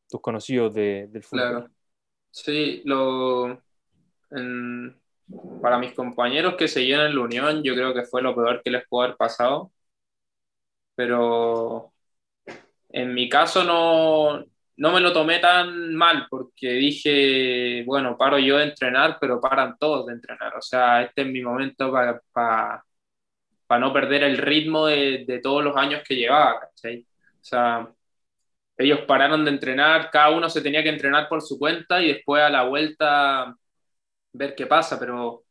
tus 0.07 0.21
conocidos 0.21 0.73
de, 0.73 1.07
del 1.09 1.23
fútbol. 1.23 1.49
Claro. 1.49 1.69
Sí, 2.29 2.81
lo, 2.85 3.61
en, 4.31 4.95
para 5.61 5.79
mis 5.79 5.93
compañeros 5.93 6.55
que 6.55 6.67
seguían 6.67 7.07
en 7.07 7.15
la 7.15 7.21
Unión, 7.21 7.63
yo 7.63 7.73
creo 7.73 7.93
que 7.93 8.03
fue 8.03 8.21
lo 8.21 8.35
peor 8.35 8.61
que 8.63 8.69
les 8.69 8.87
pudo 8.87 9.03
haber 9.03 9.17
pasado. 9.17 9.71
Pero 10.95 11.91
en 12.89 13.13
mi 13.13 13.29
caso 13.29 13.63
no, 13.63 14.45
no 14.77 14.91
me 14.91 14.99
lo 14.99 15.13
tomé 15.13 15.39
tan 15.39 15.95
mal 15.95 16.27
porque 16.29 16.69
dije, 16.73 17.83
bueno, 17.85 18.17
paro 18.17 18.37
yo 18.39 18.57
de 18.57 18.65
entrenar, 18.65 19.17
pero 19.19 19.39
paran 19.41 19.77
todos 19.79 20.07
de 20.07 20.13
entrenar. 20.13 20.55
O 20.57 20.61
sea, 20.61 21.03
este 21.03 21.21
es 21.23 21.27
mi 21.27 21.41
momento 21.41 21.91
para 21.91 22.21
para 23.67 23.79
no 23.81 23.93
perder 23.93 24.23
el 24.23 24.37
ritmo 24.37 24.87
de, 24.87 25.25
de, 25.27 25.39
todos 25.39 25.63
los 25.63 25.75
años 25.77 26.03
que 26.07 26.15
llevaba. 26.15 26.59
O 26.65 27.43
sea, 27.43 27.87
ellos 28.77 29.01
pararon 29.07 29.45
de 29.45 29.51
entrenar, 29.51 30.09
cada 30.11 30.31
uno 30.31 30.49
se 30.49 30.61
tenía 30.61 30.83
que 30.83 30.89
entrenar 30.89 31.29
por 31.29 31.41
su 31.41 31.57
cuenta 31.59 32.01
y 32.01 32.09
después 32.09 32.43
a 32.43 32.49
la 32.49 32.63
vuelta 32.63 33.55
ver 34.33 34.55
qué 34.55 34.67
pasa, 34.67 34.99
pero 34.99 35.45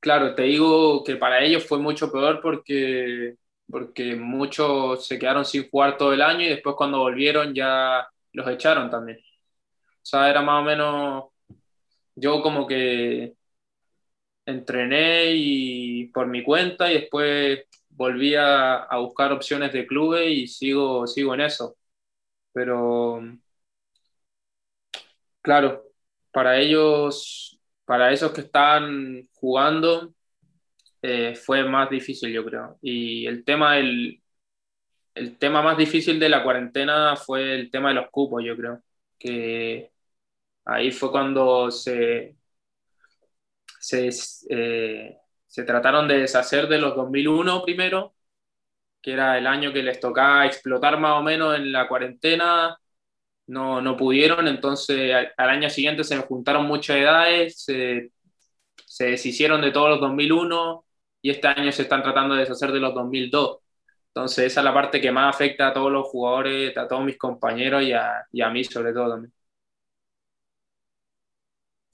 claro, 0.00 0.34
te 0.34 0.42
digo 0.42 1.04
que 1.04 1.16
para 1.16 1.40
ellos 1.42 1.66
fue 1.66 1.78
mucho 1.78 2.10
peor 2.12 2.40
porque 2.42 3.34
porque 3.70 4.16
muchos 4.16 5.06
se 5.06 5.18
quedaron 5.18 5.44
sin 5.44 5.68
jugar 5.70 5.96
todo 5.98 6.12
el 6.12 6.22
año 6.22 6.42
y 6.42 6.48
después 6.50 6.76
cuando 6.76 6.98
volvieron 7.00 7.54
ya 7.54 8.08
los 8.32 8.48
echaron 8.48 8.90
también. 8.90 9.18
O 9.18 10.06
sea, 10.08 10.30
era 10.30 10.42
más 10.42 10.62
o 10.62 10.64
menos, 10.64 11.24
yo 12.16 12.42
como 12.42 12.66
que 12.66 13.34
entrené 14.46 15.32
y 15.34 16.06
por 16.08 16.26
mi 16.26 16.42
cuenta 16.42 16.90
y 16.90 16.94
después 17.00 17.64
volví 17.90 18.34
a, 18.34 18.76
a 18.84 18.98
buscar 18.98 19.32
opciones 19.32 19.72
de 19.72 19.86
clubes 19.86 20.30
y 20.30 20.46
sigo, 20.48 21.06
sigo 21.06 21.34
en 21.34 21.40
eso. 21.42 21.76
Pero, 22.52 23.20
claro, 25.42 25.84
para 26.32 26.58
ellos, 26.58 27.58
para 27.84 28.12
esos 28.12 28.32
que 28.32 28.42
están 28.42 29.28
jugando, 29.34 30.14
eh, 31.02 31.34
fue 31.36 31.64
más 31.64 31.90
difícil, 31.90 32.32
yo 32.32 32.44
creo. 32.44 32.78
Y 32.82 33.26
el 33.26 33.44
tema 33.44 33.74
del, 33.76 34.22
el 35.14 35.38
tema 35.38 35.62
más 35.62 35.78
difícil 35.78 36.20
de 36.20 36.28
la 36.28 36.42
cuarentena 36.44 37.16
fue 37.16 37.54
el 37.54 37.70
tema 37.70 37.90
de 37.90 37.96
los 37.96 38.10
cupos, 38.10 38.44
yo 38.44 38.56
creo. 38.56 38.82
Que 39.18 39.92
ahí 40.66 40.92
fue 40.92 41.10
cuando 41.12 41.70
se, 41.70 42.36
se, 43.80 44.10
eh, 44.50 45.16
se 45.46 45.64
trataron 45.64 46.08
de 46.08 46.18
deshacer 46.20 46.68
de 46.68 46.78
los 46.78 46.94
2001 46.96 47.62
primero, 47.62 48.14
que 49.02 49.12
era 49.14 49.38
el 49.38 49.46
año 49.48 49.72
que 49.72 49.82
les 49.82 50.00
tocaba 50.00 50.46
explotar 50.46 50.98
más 51.00 51.20
o 51.20 51.22
menos 51.24 51.56
en 51.56 51.72
la 51.72 51.88
cuarentena. 51.88 52.78
No, 53.48 53.82
no 53.82 53.96
pudieron, 53.98 54.48
entonces 54.48 55.14
al, 55.14 55.32
al 55.38 55.50
año 55.50 55.70
siguiente 55.70 56.04
se 56.04 56.18
juntaron 56.18 56.66
muchas 56.66 56.98
edades, 56.98 57.62
se, 57.64 58.12
se 58.86 59.06
deshicieron 59.06 59.62
de 59.62 59.72
todos 59.72 59.90
los 59.90 60.00
2001 60.00 60.85
y 61.26 61.30
este 61.30 61.48
año 61.48 61.72
se 61.72 61.82
están 61.82 62.04
tratando 62.04 62.36
de 62.36 62.42
deshacer 62.42 62.70
de 62.70 62.78
los 62.78 62.94
2002. 62.94 63.58
Entonces 64.14 64.46
esa 64.46 64.60
es 64.60 64.64
la 64.64 64.72
parte 64.72 65.00
que 65.00 65.10
más 65.10 65.34
afecta 65.34 65.66
a 65.66 65.72
todos 65.72 65.90
los 65.90 66.06
jugadores, 66.06 66.76
a 66.76 66.86
todos 66.86 67.04
mis 67.04 67.18
compañeros 67.18 67.82
y 67.82 67.92
a, 67.92 68.24
y 68.30 68.42
a 68.42 68.48
mí 68.48 68.62
sobre 68.62 68.92
todo 68.92 69.10
también. 69.10 69.32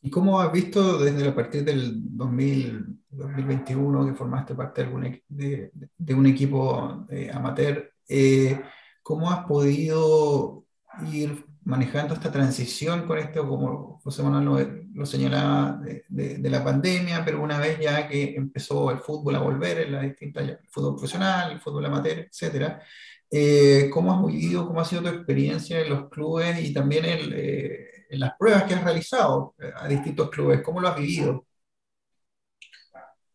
¿Y 0.03 0.11
cómo 0.11 0.39
has 0.39 0.53
visto 0.53 0.99
desde 0.99 1.29
a 1.29 1.35
partir 1.35 1.65
del 1.65 1.93
2000, 2.15 2.85
2021 3.09 4.05
que 4.05 4.13
formaste 4.13 4.55
parte 4.55 4.83
de, 4.83 4.87
algún, 4.87 5.23
de, 5.29 5.71
de 5.97 6.15
un 6.15 6.27
equipo 6.27 7.07
eh, 7.09 7.31
amateur, 7.33 7.91
eh, 8.07 8.61
cómo 9.03 9.31
has 9.31 9.47
podido 9.47 10.67
ir 11.11 11.43
manejando 11.65 12.15
esta 12.15 12.33
transición 12.33 13.07
con 13.07 13.19
esto, 13.19 13.47
como 13.49 14.01
José 14.03 14.23
Manuel 14.23 14.89
lo, 14.95 15.07
señalaba, 15.07 15.81
de, 16.09 16.51
la 16.51 16.65
pandemia, 16.65 17.25
pero 17.25 17.43
una 17.43 17.59
vez 17.59 17.79
ya 17.81 18.09
que 18.09 18.35
empezó 18.35 18.91
el 18.91 18.99
fútbol 18.99 19.37
a 19.37 19.41
volver, 19.41 19.79
en 19.79 19.93
las 19.93 20.03
distintas, 20.03 20.49
el 20.49 20.59
fútbol 20.69 20.95
profesional, 20.95 21.53
el 21.53 21.61
fútbol 21.61 21.87
amateur, 21.87 22.19
etcétera, 22.19 22.83
eh, 23.31 23.89
¿cómo 23.93 24.13
has 24.13 24.27
vivido, 24.27 24.67
cómo 24.67 24.81
ha 24.81 24.85
sido 24.85 25.03
tu 25.03 25.09
experiencia 25.09 25.81
en 25.81 25.91
los 25.91 26.09
clubes 26.11 26.63
y 26.63 26.75
también 26.75 27.05
en, 27.05 27.33
eh, 27.35 27.89
las 28.11 28.37
pruebas 28.37 28.65
que 28.65 28.75
has 28.75 28.85
realizado 28.85 29.55
eh, 29.59 29.73
a 29.75 29.89
distintos 29.89 30.31
clubes? 30.31 30.63
¿Cómo 30.63 30.81
lo 30.81 30.89
has 30.89 30.97
vivido? 30.97 31.47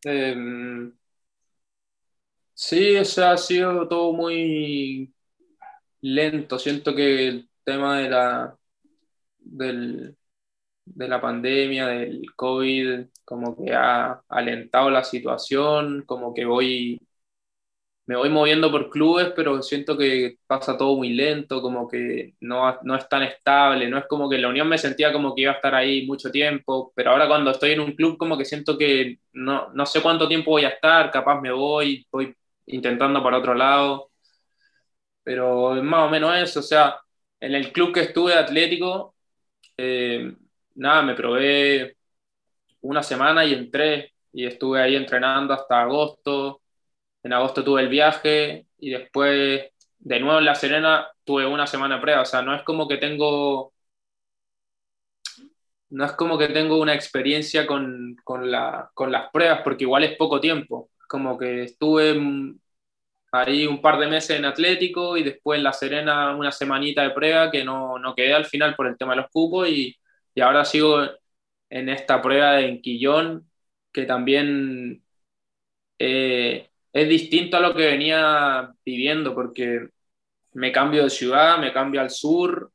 Eh, 0.06 0.92
sí, 2.54 2.96
o 2.98 3.06
sea, 3.06 3.32
ha 3.32 3.38
sido 3.38 3.88
todo 3.88 4.14
muy 4.14 5.14
lento. 6.02 6.60
Siento 6.60 6.96
que 6.96 7.48
tema 7.68 8.00
de 8.00 8.10
la, 8.10 8.58
del, 9.40 10.18
de 10.86 11.08
la 11.10 11.22
pandemia, 11.22 11.88
del 11.88 12.24
COVID, 12.36 13.08
como 13.26 13.58
que 13.58 13.74
ha 13.74 14.22
alentado 14.30 14.90
la 14.92 15.04
situación, 15.04 16.04
como 16.08 16.34
que 16.34 16.46
voy, 16.46 17.00
me 18.06 18.16
voy 18.16 18.30
moviendo 18.30 18.72
por 18.72 18.90
clubes, 18.90 19.34
pero 19.36 19.62
siento 19.62 19.98
que 19.98 20.38
pasa 20.48 20.78
todo 20.78 20.96
muy 20.96 21.10
lento, 21.10 21.62
como 21.62 21.88
que 21.90 22.36
no, 22.40 22.78
no 22.84 22.96
es 22.96 23.08
tan 23.10 23.24
estable, 23.24 23.90
no 23.90 23.98
es 23.98 24.06
como 24.08 24.30
que 24.30 24.38
la 24.38 24.48
Unión 24.50 24.70
me 24.70 24.78
sentía 24.78 25.12
como 25.12 25.36
que 25.36 25.42
iba 25.42 25.52
a 25.52 25.56
estar 25.56 25.76
ahí 25.76 26.06
mucho 26.08 26.32
tiempo, 26.32 26.94
pero 26.96 27.12
ahora 27.12 27.28
cuando 27.28 27.52
estoy 27.52 27.72
en 27.72 27.82
un 27.82 27.94
club 27.94 28.18
como 28.18 28.38
que 28.38 28.46
siento 28.46 28.78
que 28.78 29.20
no, 29.34 29.70
no 29.74 29.86
sé 29.86 30.02
cuánto 30.02 30.28
tiempo 30.28 30.52
voy 30.52 30.64
a 30.66 30.70
estar, 30.70 31.12
capaz 31.12 31.42
me 31.42 31.52
voy, 31.52 32.08
voy 32.12 32.34
intentando 32.68 33.22
para 33.22 33.38
otro 33.40 33.54
lado, 33.54 34.10
pero 35.24 35.76
es 35.76 35.84
más 35.84 36.08
o 36.08 36.10
menos 36.10 36.36
eso, 36.38 36.60
o 36.62 36.64
sea, 36.64 36.98
en 37.40 37.56
el 37.56 37.72
club 37.72 37.94
que 37.94 38.02
estuve 38.02 38.34
atlético, 38.34 39.16
eh, 39.78 40.34
nada, 40.76 41.02
me 41.04 41.16
probé 41.16 41.98
una 42.82 43.04
semana 43.04 43.46
y 43.46 43.54
entré 43.54 44.14
y 44.34 44.46
estuve 44.46 44.82
ahí 44.82 44.96
entrenando 44.96 45.54
hasta 45.54 45.82
agosto. 45.82 46.62
En 47.24 47.34
agosto 47.34 47.64
tuve 47.64 47.82
el 47.82 47.90
viaje 47.90 48.68
y 48.80 48.92
después 48.92 49.64
de 50.00 50.20
nuevo 50.20 50.40
en 50.40 50.46
La 50.46 50.56
Serena 50.56 51.08
tuve 51.24 51.46
una 51.46 51.68
semana 51.68 52.02
prueba. 52.02 52.22
O 52.22 52.26
sea, 52.26 52.42
no 52.42 52.56
es 52.56 52.64
como 52.64 52.88
que 52.88 52.98
tengo, 52.98 53.74
no 55.90 56.06
es 56.06 56.12
como 56.14 56.38
que 56.38 56.48
tengo 56.50 56.80
una 56.80 56.94
experiencia 56.94 57.66
con, 57.68 58.16
con, 58.24 58.52
la, 58.52 58.90
con 58.94 59.12
las 59.12 59.30
pruebas 59.32 59.62
porque 59.64 59.84
igual 59.86 60.04
es 60.04 60.18
poco 60.18 60.40
tiempo. 60.40 60.90
Como 61.08 61.38
que 61.38 61.64
estuve 61.64 62.14
ahí 63.32 63.68
un 63.68 63.82
par 63.82 64.00
de 64.00 64.08
meses 64.08 64.38
en 64.38 64.46
Atlético 64.46 65.18
y 65.18 65.24
después 65.24 65.58
en 65.58 65.64
La 65.64 65.74
Serena 65.74 66.36
una 66.36 66.52
semanita 66.52 67.04
de 67.04 67.12
prueba 67.12 67.52
que 67.52 67.64
no, 67.64 68.00
no 68.00 68.16
quedé 68.16 68.34
al 68.34 68.46
final 68.46 68.76
por 68.76 68.88
el 68.88 68.98
tema 68.98 69.14
de 69.14 69.22
los 69.22 69.32
cupos 69.32 69.70
y, 69.70 69.96
y 70.34 70.42
ahora 70.42 70.66
sigo 70.66 71.02
en 71.70 71.90
esta 71.90 72.22
prueba 72.22 72.54
de 72.54 72.68
Enquillón 72.68 73.50
que 73.92 74.06
también 74.06 75.04
eh, 76.00 76.70
es 76.94 77.10
distinto 77.10 77.58
a 77.58 77.60
lo 77.62 77.76
que 77.76 77.86
venía 77.88 78.72
viviendo 78.86 79.34
porque 79.34 79.90
me 80.54 80.72
cambio 80.72 81.04
de 81.04 81.10
ciudad, 81.10 81.60
me 81.60 81.74
cambio 81.74 82.02
al 82.02 82.10
sur, 82.10 82.72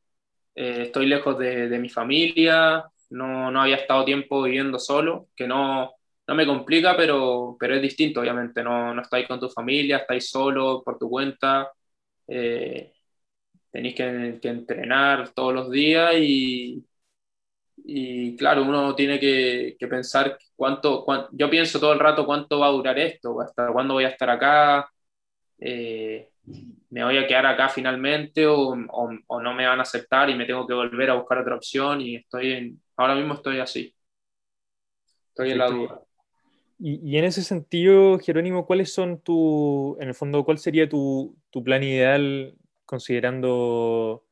eh, 0.54 0.82
estoy 0.84 1.06
lejos 1.06 1.38
de, 1.38 1.68
de 1.68 1.78
mi 1.78 1.88
familia, 1.88 2.84
no, 3.10 3.50
no, 3.50 3.62
había 3.62 3.76
estado 3.76 4.04
tiempo 4.04 4.42
viviendo 4.42 4.78
solo, 4.78 5.28
que 5.36 5.46
no, 5.46 5.94
no 6.26 6.34
me 6.34 6.46
complica, 6.46 6.96
pero, 6.96 7.56
pero 7.58 7.74
es 7.74 7.82
distinto, 7.82 8.20
obviamente, 8.20 8.62
no, 8.62 8.94
no 8.94 9.02
estáis 9.02 9.26
con 9.26 9.40
tu 9.40 9.48
familia, 9.48 9.98
estáis 9.98 10.30
solo 10.30 10.82
por 10.84 10.98
tu 10.98 11.08
cuenta, 11.10 11.70
eh, 12.28 12.92
tenéis 13.70 13.94
que, 13.94 14.38
que, 14.40 14.48
entrenar 14.48 15.30
todos 15.34 15.54
los 15.54 15.70
días 15.70 16.14
y, 16.16 16.84
y 17.84 18.36
claro, 18.36 18.62
uno 18.64 18.94
tiene 18.94 19.18
que, 19.18 19.76
que 19.78 19.88
pensar 19.88 20.38
cuánto, 20.56 21.04
cuánto, 21.04 21.30
yo 21.32 21.50
pienso 21.50 21.80
todo 21.80 21.92
el 21.92 21.98
rato 21.98 22.26
cuánto 22.26 22.60
va 22.60 22.68
a 22.68 22.70
durar 22.70 22.98
esto, 22.98 23.40
hasta 23.40 23.72
cuándo 23.72 23.94
voy 23.94 24.04
a 24.04 24.08
estar 24.08 24.30
acá, 24.30 24.90
eh, 25.58 26.30
me 26.90 27.04
voy 27.04 27.18
a 27.18 27.26
quedar 27.26 27.46
acá 27.46 27.68
finalmente 27.68 28.46
o, 28.46 28.72
o, 28.72 29.10
o, 29.26 29.40
no 29.40 29.54
me 29.54 29.66
van 29.66 29.78
a 29.78 29.82
aceptar 29.82 30.28
y 30.30 30.34
me 30.34 30.44
tengo 30.44 30.66
que 30.66 30.74
volver 30.74 31.10
a 31.10 31.14
buscar 31.14 31.38
otra 31.38 31.56
opción 31.56 32.00
y 32.00 32.16
estoy 32.16 32.52
en, 32.52 32.82
ahora 32.96 33.14
mismo 33.14 33.34
estoy 33.34 33.60
así, 33.60 33.94
estoy 35.28 35.52
en 35.52 35.58
la 35.58 35.68
duda. 35.68 36.02
Y, 36.84 37.16
en 37.16 37.24
ese 37.24 37.44
sentido, 37.44 38.18
Jerónimo, 38.18 38.66
¿cuáles 38.66 38.92
son 38.92 39.20
tu, 39.20 39.96
en 40.00 40.08
el 40.08 40.14
fondo, 40.14 40.44
cuál 40.44 40.58
sería 40.58 40.88
tu, 40.88 41.36
plan 41.64 41.82
ideal 41.84 42.56
considerando 42.84 44.24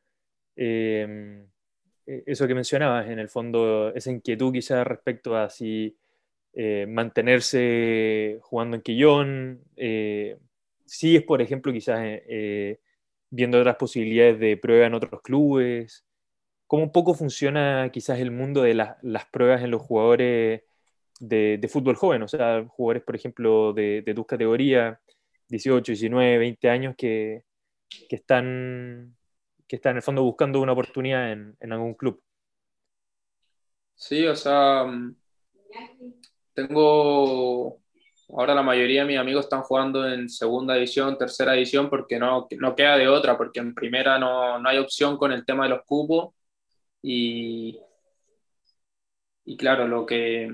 eh, 0.56 1.46
eso 2.06 2.48
que 2.48 2.54
mencionabas, 2.56 3.08
en 3.08 3.20
el 3.20 3.28
fondo, 3.28 3.94
esa 3.94 4.10
inquietud 4.10 4.52
quizás 4.52 4.84
respecto 4.84 5.36
a 5.36 5.48
si 5.48 5.96
eh, 6.52 6.86
mantenerse 6.88 8.38
jugando 8.42 8.76
en 8.76 8.82
Quillón, 8.82 9.62
eh, 9.76 10.36
si 10.86 11.16
es, 11.16 11.22
por 11.22 11.42
ejemplo, 11.42 11.72
quizás 11.72 12.00
eh, 12.02 12.80
viendo 13.30 13.60
otras 13.60 13.76
posibilidades 13.76 14.40
de 14.40 14.56
prueba 14.56 14.86
en 14.86 14.94
otros 14.94 15.22
clubes, 15.22 16.04
cómo 16.66 16.82
un 16.82 16.92
poco 16.92 17.14
funciona 17.14 17.90
quizás 17.92 18.18
el 18.18 18.32
mundo 18.32 18.62
de 18.62 18.74
la, 18.74 18.98
las 19.02 19.26
pruebas 19.26 19.62
en 19.62 19.70
los 19.70 19.82
jugadores 19.82 20.62
de, 21.20 21.58
de, 21.58 21.68
fútbol 21.68 21.94
joven, 21.94 22.22
o 22.22 22.28
sea, 22.28 22.64
jugadores, 22.66 23.04
por 23.04 23.14
ejemplo, 23.14 23.72
de, 23.72 24.02
de 24.02 24.14
tus 24.14 24.26
categorías, 24.26 24.98
18, 25.48 25.92
19, 25.92 26.38
20 26.38 26.70
años, 26.70 26.94
que, 26.96 27.44
que 28.08 28.16
están 28.16 29.16
que 29.70 29.76
está 29.76 29.90
en 29.90 29.96
el 29.98 30.02
fondo 30.02 30.24
buscando 30.24 30.60
una 30.60 30.72
oportunidad 30.72 31.30
en, 31.30 31.56
en 31.60 31.72
algún 31.72 31.94
club. 31.94 32.20
Sí, 33.94 34.26
o 34.26 34.34
sea, 34.34 34.84
tengo, 36.52 37.80
ahora 38.30 38.52
la 38.52 38.64
mayoría 38.64 39.02
de 39.02 39.06
mis 39.06 39.18
amigos 39.18 39.44
están 39.44 39.62
jugando 39.62 40.08
en 40.08 40.28
segunda 40.28 40.74
división, 40.74 41.16
tercera 41.16 41.52
división, 41.52 41.88
porque 41.88 42.18
no, 42.18 42.48
no 42.58 42.74
queda 42.74 42.96
de 42.96 43.06
otra, 43.06 43.36
porque 43.36 43.60
en 43.60 43.72
primera 43.72 44.18
no, 44.18 44.58
no 44.58 44.68
hay 44.68 44.78
opción 44.78 45.16
con 45.16 45.30
el 45.30 45.44
tema 45.44 45.64
de 45.64 45.70
los 45.70 45.84
cupos. 45.84 46.34
Y, 47.00 47.78
y 49.44 49.56
claro, 49.56 49.86
lo 49.86 50.04
que... 50.04 50.50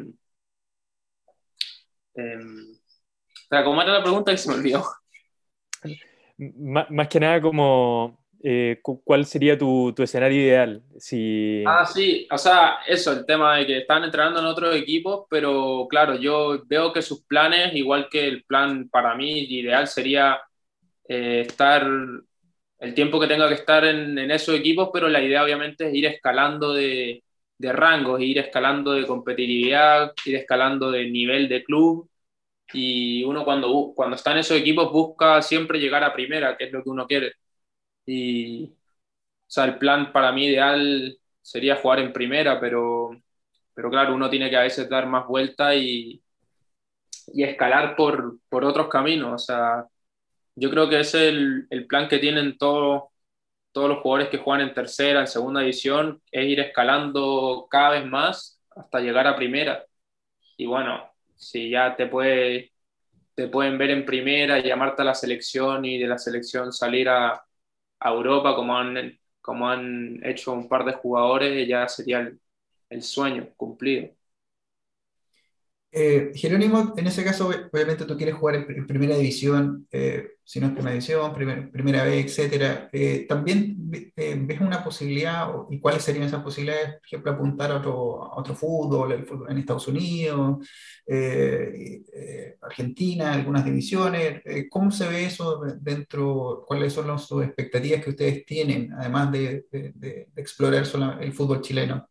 Eh, 2.17 2.39
o 2.39 3.49
sea, 3.49 3.65
¿cómo 3.65 3.83
era 3.83 3.93
la 3.93 4.03
pregunta 4.03 4.33
que 4.33 4.39
se 4.39 4.49
me 4.49 4.57
olvidó? 4.57 4.85
más 6.39 7.09
que 7.09 7.19
nada 7.19 7.41
como 7.41 8.19
eh, 8.43 8.81
¿cuál 8.83 9.25
sería 9.27 9.59
tu, 9.59 9.93
tu, 9.93 10.03
escenario 10.03 10.41
ideal? 10.41 10.83
Si... 10.99 11.65
Ah, 11.67 11.85
sí, 11.87 12.29
o 12.31 12.39
sea, 12.39 12.79
eso, 12.87 13.13
el 13.13 13.27
tema 13.27 13.57
de 13.57 13.67
que 13.67 13.79
están 13.79 14.05
entrenando 14.05 14.41
en 14.41 14.47
otros 14.47 14.77
equipos, 14.77 15.27
pero 15.29 15.87
claro, 15.89 16.17
yo 16.17 16.63
veo 16.67 16.93
que 16.93 17.03
sus 17.03 17.25
planes, 17.25 17.75
igual 17.75 18.09
que 18.11 18.27
el 18.27 18.45
plan 18.45 18.89
para 18.89 19.15
mí 19.15 19.41
ideal 19.41 19.89
sería 19.89 20.41
eh, 21.09 21.45
estar 21.47 21.87
el 22.79 22.95
tiempo 22.95 23.19
que 23.19 23.27
tenga 23.27 23.49
que 23.49 23.55
estar 23.55 23.85
en, 23.85 24.19
en, 24.19 24.31
esos 24.31 24.55
equipos, 24.55 24.91
pero 24.93 25.09
la 25.09 25.23
idea 25.23 25.43
obviamente 25.43 25.89
es 25.89 25.95
ir 25.95 26.07
escalando 26.07 26.75
de, 26.75 27.25
de 27.59 27.73
rangos, 27.73 28.21
ir 28.21 28.39
escalando 28.39 28.93
de 28.93 29.07
competitividad, 29.07 30.13
ir 30.27 30.37
escalando 30.37 30.91
de 30.91 31.11
nivel 31.11 31.49
de 31.49 31.65
club. 31.65 32.11
Y 32.73 33.25
uno 33.25 33.45
cuando, 33.45 33.93
cuando 33.95 34.17
está 34.17 34.33
en 34.33 34.39
esos 34.39 34.59
equipos 34.59 34.93
busca 34.93 35.43
siempre 35.43 35.79
llegar 35.81 36.05
a 36.05 36.13
primera, 36.13 36.57
que 36.57 36.65
es 36.65 36.73
lo 36.73 36.83
que 36.83 36.91
uno 36.91 37.07
quiere 37.07 37.33
y, 38.07 38.67
o 38.67 38.71
sea, 39.49 39.65
el 39.65 39.79
plan 39.79 40.13
para 40.13 40.33
mí 40.33 40.47
ideal 40.47 41.19
sería 41.43 41.77
jugar 41.77 42.01
en 42.01 42.13
primera, 42.13 42.61
pero, 42.61 43.11
pero 43.75 43.91
claro, 43.91 44.15
uno 44.15 44.31
tiene 44.31 44.51
que 44.51 44.57
a 44.57 44.63
veces 44.63 44.89
dar 44.89 45.07
más 45.07 45.27
vuelta 45.27 45.75
y, 45.75 46.23
y 47.29 47.43
escalar 47.45 47.97
por, 47.97 48.39
por, 48.49 48.65
otros 48.65 48.89
caminos. 48.89 49.35
O 49.35 49.39
sea, 49.39 49.87
yo 50.57 50.71
creo 50.71 50.89
que 50.89 51.01
es 51.01 51.15
el, 51.15 51.67
el 51.71 51.87
plan 51.87 52.09
que 52.09 52.19
tienen 52.19 52.59
todos, 52.59 53.05
todos 53.77 53.91
los 53.91 53.99
jugadores 54.01 54.31
que 54.31 54.39
juegan 54.39 54.67
en 54.67 54.75
tercera, 54.75 55.21
en 55.21 55.27
segunda 55.27 55.61
división, 55.61 56.23
es 56.33 56.47
ir 56.47 56.61
escalando 56.61 57.67
cada 57.71 57.91
vez 57.91 58.07
más 58.07 58.59
hasta 58.75 59.01
llegar 59.01 59.27
a 59.27 59.37
primera. 59.37 59.85
Y 60.57 60.67
bueno, 60.67 61.11
si 61.37 61.71
ya 61.71 61.95
te 61.97 62.07
puede 62.07 62.73
te 63.35 63.49
pueden 63.49 63.79
ver 63.79 63.91
en 63.91 64.07
primera, 64.07 64.61
llamarte 64.61 65.03
a 65.03 65.05
la 65.07 65.15
selección 65.15 65.85
y 65.85 65.99
de 65.99 66.09
la 66.09 66.19
selección 66.19 66.73
salir 66.73 67.09
a, 67.09 67.45
Europa 68.01 68.55
como 68.57 69.69
han, 69.69 70.21
hecho 70.25 70.53
un 70.53 70.69
par 70.69 70.85
de 70.85 70.95
jugadores, 70.95 71.69
ya 71.69 71.89
sería 71.89 72.33
el 72.91 73.03
sueño 73.03 73.49
cumplido. 73.57 74.11
Eh, 75.99 76.33
Jerónimo, 76.35 76.93
en 76.99 77.07
ese 77.07 77.25
caso, 77.25 77.49
obviamente 77.49 78.05
tú 78.05 78.19
quieres 78.19 78.35
jugar 78.35 78.57
en, 78.57 78.87
primera 78.87 79.17
división, 79.17 79.89
eh, 79.91 80.33
si 80.45 80.61
no 80.61 80.67
es 80.67 80.75
primera 80.75 80.91
división, 80.91 81.33
primer, 81.33 81.71
primera 81.71 82.05
vez, 82.05 82.27
etcétera. 82.27 82.91
Eh, 82.93 83.25
¿También 83.27 83.77
ves 83.79 84.61
una 84.61 84.85
posibilidad, 84.85 85.49
y 85.71 85.81
cuáles 85.81 86.03
serían 86.03 86.25
esas 86.27 86.43
posibilidades, 86.43 86.97
por 86.97 87.07
ejemplo, 87.07 87.33
apuntar 87.33 87.71
a 87.73 87.79
otro, 87.79 88.55
fútbol, 88.55 89.25
en 89.49 89.57
Estados 89.57 89.89
Unidos, 89.89 90.69
Argentina, 92.61 93.33
algunas 93.33 93.65
divisiones? 93.65 94.43
¿Cómo 94.69 94.91
se 94.91 95.09
ve 95.09 95.25
eso 95.25 95.63
dentro? 95.81 96.63
¿Cuáles 96.67 96.93
son 96.93 97.07
las 97.07 97.31
expectativas 97.33 98.05
que 98.05 98.11
ustedes 98.11 98.45
tienen, 98.45 98.93
además 98.93 99.33
de, 99.33 99.65
explorar 100.37 100.85
el 101.23 101.33
fútbol 101.33 101.63
chileno? 101.63 102.07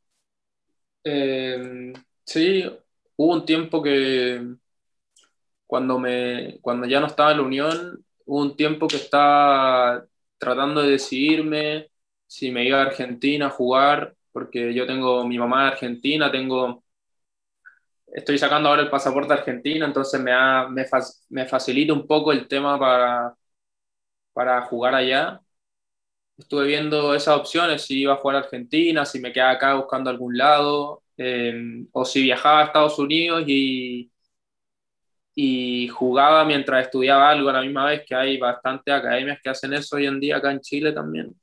sí, 2.23 2.63
hubo 3.17 3.33
un 3.33 3.45
tiempo 3.45 3.81
que 3.81 4.55
cuando, 5.67 5.99
me, 5.99 6.59
cuando 6.61 6.87
ya 6.87 6.99
no 6.99 7.07
estaba 7.07 7.31
en 7.31 7.37
la 7.37 7.43
Unión, 7.43 8.05
hubo 8.25 8.41
un 8.41 8.55
tiempo 8.55 8.87
que 8.87 8.97
estaba 8.97 10.05
tratando 10.37 10.81
de 10.81 10.91
decidirme 10.91 11.89
si 12.27 12.51
me 12.51 12.65
iba 12.65 12.79
a 12.79 12.85
Argentina 12.85 13.47
a 13.47 13.49
jugar, 13.49 14.15
porque 14.31 14.73
yo 14.73 14.85
tengo 14.85 15.25
mi 15.25 15.37
mamá 15.37 15.63
de 15.63 15.71
Argentina, 15.71 16.31
tengo, 16.31 16.83
estoy 18.07 18.37
sacando 18.37 18.69
ahora 18.69 18.81
el 18.83 18.89
pasaporte 18.89 19.33
argentino, 19.33 19.85
entonces 19.85 20.19
me, 20.21 20.31
ha, 20.33 20.67
me, 21.29 21.45
facilita 21.45 21.93
un 21.93 22.07
poco 22.07 22.31
el 22.31 22.47
tema 22.47 22.79
para, 22.79 23.35
para 24.33 24.61
jugar 24.63 24.95
allá. 24.95 25.41
Estuve 26.37 26.67
viendo 26.67 27.15
esas 27.15 27.37
opciones, 27.37 27.83
si 27.83 28.01
iba 28.01 28.13
a 28.13 28.17
jugar 28.17 28.37
a 28.37 28.39
Argentina, 28.39 29.05
si 29.05 29.19
me 29.19 29.31
quedaba 29.31 29.51
acá 29.51 29.75
buscando 29.75 30.09
algún 30.09 30.37
lado, 30.37 31.03
eh, 31.17 31.85
o 31.91 32.05
si 32.05 32.21
viajaba 32.23 32.61
a 32.61 32.65
Estados 32.65 32.99
Unidos 32.99 33.43
y, 33.47 34.11
y 35.35 35.87
jugaba 35.89 36.45
mientras 36.45 36.85
estudiaba 36.85 37.29
algo 37.29 37.49
a 37.49 37.53
la 37.53 37.61
misma 37.61 37.85
vez, 37.87 38.03
que 38.05 38.15
hay 38.15 38.37
bastantes 38.37 38.93
academias 38.93 39.39
que 39.43 39.49
hacen 39.49 39.73
eso 39.73 39.97
hoy 39.97 40.07
en 40.07 40.19
día 40.19 40.37
acá 40.37 40.51
en 40.51 40.61
Chile 40.61 40.91
también. 40.93 41.35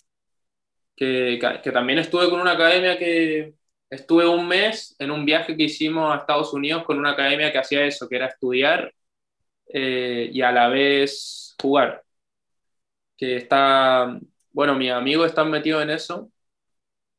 Que, 0.96 1.38
que, 1.40 1.61
que, 1.62 1.72
también 1.72 1.98
estuve 1.98 2.28
con 2.31 2.40
una 2.40 2.52
academia 2.52 2.98
que 2.98 3.55
estuve 3.90 4.26
un 4.26 4.46
mes 4.48 4.94
en 4.98 5.11
un 5.11 5.24
viaje 5.24 5.57
que 5.57 5.64
hicimos 5.64 6.12
a 6.14 6.18
Estados 6.18 6.52
Unidos 6.55 6.85
con 6.85 6.98
una 6.98 7.11
academia 7.12 7.52
que 7.52 7.59
hacía 7.59 7.85
eso, 7.85 8.09
que 8.09 8.16
era 8.16 8.26
estudiar 8.26 8.92
eh, 9.68 10.31
y 10.33 10.42
a 10.42 10.52
la 10.52 10.68
vez 10.68 11.55
jugar. 11.61 12.02
Que 13.16 13.37
está, 13.37 14.18
bueno, 14.53 14.75
mis 14.75 14.91
amigos 14.91 15.29
están 15.29 15.51
metidos 15.51 15.83
en 15.83 15.91
eso 15.91 16.31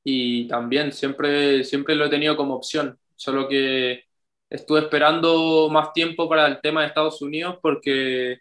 y 0.04 0.48
también 0.48 0.91
siempre, 0.91 1.63
siempre 1.63 1.96
lo 1.96 2.06
he 2.06 2.10
tenido 2.10 2.36
como 2.38 2.56
opción, 2.56 3.00
solo 3.15 3.48
que 3.48 4.04
estuve 4.50 4.82
esperando 4.82 5.69
más 5.69 5.93
tiempo 5.93 6.30
para 6.30 6.48
el 6.48 6.62
tema 6.62 6.82
de 6.82 6.88
Estados 6.88 7.22
Unidos 7.22 7.58
porque 7.62 8.39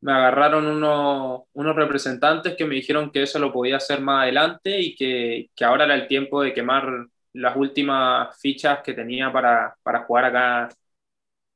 me 0.00 0.12
agarraron 0.12 0.66
unos, 0.66 1.42
unos 1.54 1.76
representantes 1.76 2.56
que 2.56 2.66
me 2.66 2.74
dijeron 2.76 3.10
que 3.10 3.22
eso 3.22 3.38
lo 3.38 3.52
podía 3.52 3.78
hacer 3.78 4.00
más 4.02 4.24
adelante 4.24 4.78
y 4.80 4.94
que, 4.94 5.50
que 5.54 5.64
ahora 5.64 5.84
era 5.86 5.94
el 5.94 6.06
tiempo 6.08 6.42
de 6.42 6.52
quemar 6.54 7.06
las 7.32 7.56
últimas 7.56 8.38
fichas 8.40 8.80
que 8.82 8.94
tenía 8.94 9.32
para, 9.32 9.76
para 9.82 10.04
jugar 10.04 10.26
acá, 10.26 10.68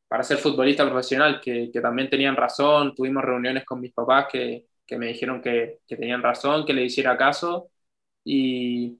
para 0.08 0.22
ser 0.22 0.38
futbolista 0.38 0.84
profesional, 0.86 1.40
que, 1.40 1.70
que, 1.72 1.80
también 1.80 2.10
tenían 2.10 2.36
razón. 2.36 2.94
Tuvimos 2.94 3.24
reuniones 3.24 3.64
con 3.64 3.80
mis 3.80 3.92
papás 3.92 4.26
que, 4.32 4.66
que 4.88 4.98
me 4.98 5.08
dijeron 5.08 5.42
que, 5.42 5.80
tenían 5.88 6.22
razón, 6.22 6.66
que 6.66 6.74
le 6.74 6.84
hiciera 6.84 7.16
caso. 7.18 7.70
Y, 8.24 8.98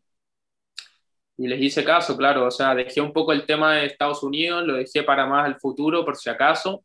y 1.36 1.46
les 1.48 1.60
hice 1.60 1.84
caso, 1.84 2.16
claro, 2.16 2.46
o 2.46 2.50
sea, 2.50 2.74
dejé 2.74 3.00
un 3.00 3.12
poco 3.12 3.32
el 3.32 3.46
tema 3.46 3.74
de 3.76 3.86
Estados 3.86 4.22
Unidos, 4.22 4.64
lo 4.66 4.74
dejé 4.74 5.02
para 5.04 5.26
más 5.26 5.46
al 5.46 5.60
futuro, 5.60 6.04
por 6.04 6.16
si 6.16 6.30
acaso, 6.30 6.84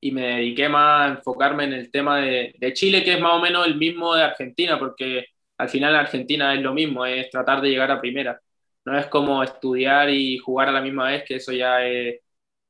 y 0.00 0.12
me 0.12 0.28
dediqué 0.36 0.68
más 0.68 1.10
a 1.10 1.14
enfocarme 1.14 1.64
en 1.64 1.74
el 1.74 1.90
tema 1.90 2.20
de, 2.20 2.54
de, 2.58 2.72
Chile, 2.74 3.04
que 3.04 3.14
es 3.14 3.20
más 3.20 3.34
o 3.34 3.40
menos 3.40 3.66
el 3.66 3.76
mismo 3.76 4.14
de 4.14 4.22
Argentina, 4.24 4.78
porque 4.78 5.26
al 5.58 5.68
final 5.68 5.96
Argentina 5.96 6.54
es 6.54 6.62
lo 6.62 6.74
mismo, 6.74 7.06
es 7.06 7.30
tratar 7.30 7.60
de 7.62 7.70
llegar 7.70 7.90
a 7.90 8.00
primera. 8.00 8.40
No 8.84 8.98
es 8.98 9.06
como 9.06 9.42
estudiar 9.42 10.10
y 10.10 10.38
jugar 10.38 10.68
a 10.68 10.72
la 10.72 10.82
misma 10.82 11.08
vez, 11.10 11.24
que 11.24 11.36
eso 11.36 11.52
ya 11.52 11.86
es, 11.86 12.20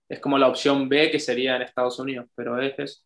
es 0.09 0.21
como 0.21 0.39
la 0.39 0.49
opción 0.49 0.89
B 0.89 1.11
que 1.11 1.21
sería 1.21 1.57
en 1.57 1.63
Estados 1.63 1.99
Unidos, 2.01 2.27
pero 2.35 2.61
es 2.61 2.79
eso. 2.79 3.03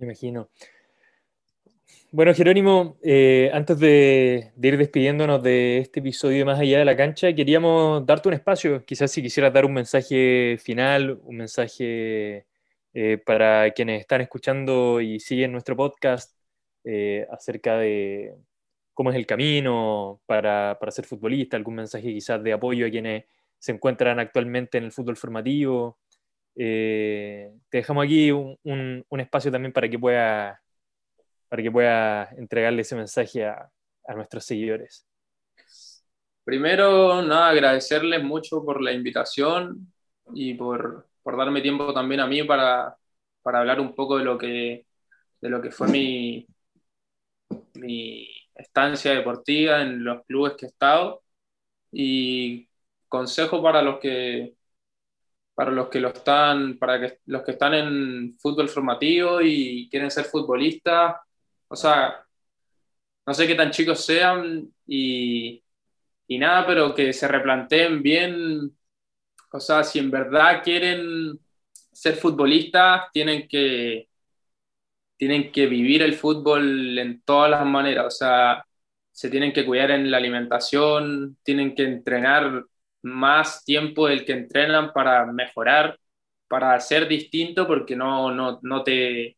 Me 0.00 0.06
imagino. 0.06 0.48
Bueno, 2.10 2.34
Jerónimo, 2.34 2.96
eh, 3.02 3.50
antes 3.52 3.78
de, 3.78 4.52
ir 4.60 4.78
despidiéndonos 4.78 5.42
de 5.42 5.78
este 5.78 6.00
episodio 6.00 6.44
Más 6.46 6.58
allá 6.58 6.78
de 6.78 6.84
la 6.84 6.96
cancha, 6.96 7.32
queríamos 7.34 8.04
darte 8.06 8.28
un 8.28 8.34
espacio, 8.34 8.84
quizás 8.84 9.12
si 9.12 9.22
quisieras 9.22 9.52
dar 9.52 9.66
un 9.66 9.74
mensaje 9.74 10.56
final, 10.58 11.20
un 11.22 11.36
mensaje 11.36 12.46
eh, 12.94 13.18
para 13.24 13.70
quienes 13.72 14.00
están 14.00 14.22
escuchando 14.22 15.00
y 15.02 15.20
siguen 15.20 15.52
nuestro 15.52 15.76
podcast 15.76 16.34
eh, 16.84 17.26
acerca 17.30 17.76
de 17.76 18.34
cómo 18.94 19.10
es 19.10 19.16
el 19.16 19.26
camino 19.26 20.22
para, 20.26 20.78
ser 20.88 21.04
futbolista, 21.04 21.58
algún 21.58 21.74
mensaje 21.76 22.08
quizás 22.08 22.42
de 22.42 22.54
apoyo 22.54 22.86
a 22.86 22.90
quienes 22.90 23.24
se 23.58 23.72
encuentran 23.72 24.18
actualmente 24.18 24.78
en 24.78 24.84
el 24.84 24.92
fútbol 24.92 25.16
formativo. 25.16 25.98
Te 26.54 27.52
dejamos 27.70 28.04
aquí 28.04 28.30
un, 28.30 29.04
espacio 29.10 29.50
también 29.50 29.72
para 29.72 29.88
que 29.88 29.98
puedas 29.98 30.58
para 31.48 31.62
que 31.62 31.70
pueda 31.70 32.28
entregarle 32.36 32.82
ese 32.82 32.94
mensaje 32.94 33.44
a, 33.44 33.70
nuestros 34.14 34.44
seguidores. 34.44 35.06
Primero, 36.42 37.22
nada, 37.22 37.50
agradecerles 37.50 38.24
mucho 38.24 38.64
por 38.64 38.82
la 38.82 38.92
invitación 38.92 39.92
y 40.34 40.54
por, 40.54 41.06
darme 41.24 41.60
tiempo 41.60 41.92
también 41.94 42.20
a 42.20 42.26
mí 42.26 42.42
para, 42.42 42.96
hablar 43.44 43.80
un 43.80 43.94
poco 43.94 44.18
de 44.18 44.24
lo 44.24 44.36
que, 44.36 44.86
de 45.40 45.48
lo 45.48 45.62
que 45.62 45.70
fue 45.70 45.88
mi, 45.88 46.46
mi 47.74 48.28
estancia 48.54 49.12
deportiva 49.12 49.82
en 49.82 50.04
los 50.04 50.24
clubes 50.26 50.54
que 50.56 50.66
he 50.66 50.68
estado 50.68 51.22
y 51.92 52.68
consejo 53.08 53.62
para 53.62 53.82
los 53.82 53.98
que 54.00 54.54
para 55.60 55.72
los 55.72 55.88
que 55.88 56.00
lo 56.00 56.08
están 56.08 56.78
para 56.78 56.98
que 56.98 57.18
los 57.26 57.42
que 57.42 57.50
están 57.52 57.74
en 57.74 58.38
fútbol 58.38 58.70
formativo 58.70 59.42
y 59.42 59.88
quieren 59.90 60.10
ser 60.10 60.24
futbolistas 60.24 61.16
o 61.70 61.76
sea, 61.76 62.26
no 63.26 63.34
sé 63.34 63.46
qué 63.46 63.54
tan 63.54 63.70
chicos 63.70 64.04
sean 64.04 64.68
y, 64.86 65.62
nada, 66.28 66.66
pero 66.66 66.94
que 66.94 67.12
se 67.12 67.28
replanteen 67.28 68.02
bien, 68.02 68.76
o 69.52 69.60
sea, 69.60 69.84
si 69.84 70.00
en 70.00 70.10
verdad 70.10 70.62
quieren 70.64 71.38
ser 71.92 72.16
futbolistas, 72.16 73.04
tienen 73.12 73.46
que, 73.48 74.08
tienen 75.16 75.52
que 75.52 75.66
vivir 75.66 76.02
el 76.02 76.14
fútbol 76.14 76.98
en 76.98 77.22
todas 77.22 77.50
las 77.50 77.64
maneras, 77.66 78.06
o 78.06 78.10
sea, 78.10 78.64
se 79.12 79.30
tienen 79.30 79.52
que 79.52 79.66
cuidar 79.66 79.92
en 79.92 80.10
la 80.10 80.16
alimentación, 80.16 81.38
tienen 81.44 81.74
que 81.74 81.84
entrenar 81.84 82.64
más 83.02 83.64
tiempo 83.64 84.08
del 84.08 84.24
que 84.24 84.32
entrenan 84.32 84.92
para 84.92 85.26
mejorar, 85.26 85.98
para 86.48 86.78
ser 86.80 87.08
distinto, 87.08 87.66
porque 87.66 87.96
no, 87.96 88.32
no, 88.32 88.58
no 88.62 88.82
te 88.84 89.36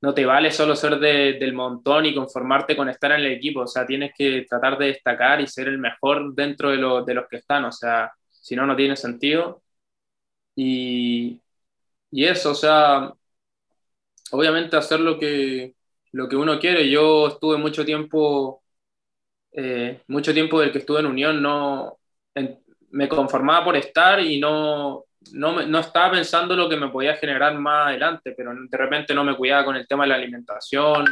no 0.00 0.14
te 0.14 0.26
vale 0.26 0.50
solo 0.52 0.76
ser 0.76 0.98
del 0.98 1.54
montón 1.54 2.04
y 2.06 2.14
conformarte 2.14 2.76
con 2.76 2.88
estar 2.90 3.12
en 3.12 3.20
el 3.20 3.32
equipo, 3.32 3.60
o 3.60 3.66
sea, 3.66 3.86
tienes 3.86 4.12
que 4.16 4.44
tratar 4.48 4.76
de 4.78 4.88
destacar 4.88 5.40
y 5.40 5.46
ser 5.46 5.68
el 5.68 5.78
mejor 5.78 6.34
dentro 6.34 6.70
de, 6.70 6.76
de 7.06 7.14
los 7.14 7.26
que 7.28 7.38
están, 7.38 7.64
o 7.64 7.72
sea, 7.72 8.12
si 8.28 8.54
no, 8.56 8.66
no 8.66 8.76
tiene 8.76 8.96
sentido. 8.96 9.62
Y, 10.56 11.40
y, 12.10 12.24
eso, 12.26 12.52
o 12.52 12.54
sea, 12.54 13.12
obviamente 14.32 14.76
hacer 14.76 15.00
lo 15.00 15.18
que, 15.18 15.74
lo 16.12 16.28
que 16.28 16.36
uno 16.36 16.58
quiere. 16.58 16.90
Yo 16.90 17.28
estuve 17.28 17.56
mucho 17.58 17.84
tiempo, 17.84 18.62
eh, 19.52 20.02
mucho 20.08 20.34
tiempo 20.34 20.60
del 20.60 20.72
que 20.72 20.78
estuve 20.78 21.00
en 21.00 21.06
Unión, 21.06 21.42
no, 21.42 21.98
me 22.94 23.08
conformaba 23.08 23.64
por 23.64 23.76
estar 23.76 24.20
y 24.20 24.38
no, 24.38 25.04
no, 25.32 25.78
estaba 25.80 26.12
pensando 26.12 26.54
lo 26.54 26.68
que 26.68 26.76
me 26.76 26.88
podía 26.88 27.16
generar 27.16 27.58
más 27.58 27.88
adelante, 27.88 28.32
pero 28.36 28.52
de 28.54 28.78
repente 28.78 29.14
no 29.14 29.24
me 29.24 29.36
cuidaba 29.36 29.64
con 29.64 29.76
el 29.76 29.86
tema 29.86 30.04
de 30.04 30.10
la 30.10 30.14
alimentación, 30.16 31.04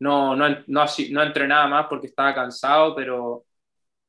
no, 0.00 0.34
no, 0.34 0.48
no, 0.66 0.84
no 1.10 1.22
entrenaba 1.22 1.66
más 1.68 1.86
porque 1.88 2.06
estaba 2.06 2.34
cansado, 2.34 2.94
pero, 2.94 3.44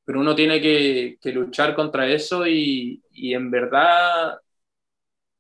pero 0.05 0.21
uno 0.21 0.33
tiene 0.35 0.61
que, 0.61 1.17
luchar 1.33 1.75
contra 1.75 2.07
eso 2.07 2.47
y, 2.47 3.03
en 3.13 3.51
verdad, 3.51 4.39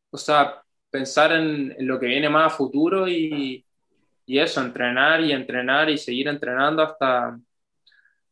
o 0.09 0.17
sea, 0.17 0.61
pensar 0.89 1.31
en, 1.33 1.75
lo 1.79 1.99
que 1.99 2.07
viene 2.07 2.29
más 2.29 2.53
a 2.53 2.55
futuro 2.55 3.07
y, 3.07 3.65
y, 4.25 4.39
eso, 4.39 4.61
entrenar 4.61 5.21
y 5.21 5.31
entrenar 5.31 5.89
y 5.89 5.97
seguir 5.97 6.27
entrenando 6.27 6.83
hasta, 6.83 7.37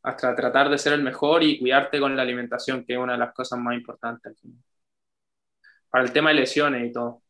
hasta 0.04 0.36
tratar 0.36 0.70
de 0.70 0.78
ser 0.78 0.94
el 0.94 1.02
mejor 1.02 1.44
y 1.44 1.58
cuidarte 1.58 2.00
con 2.00 2.16
la 2.16 2.22
alimentación, 2.22 2.86
que 2.86 2.94
es 2.94 3.00
una 3.00 3.13
de 3.13 3.20
las 3.20 3.34
cosas 3.34 3.58
más 3.58 3.76
importantes 3.76 4.38
para 5.89 6.04
el 6.04 6.12
tema 6.12 6.30
de 6.30 6.36
lesiones 6.36 6.89
y 6.89 6.92
todo. 6.92 7.22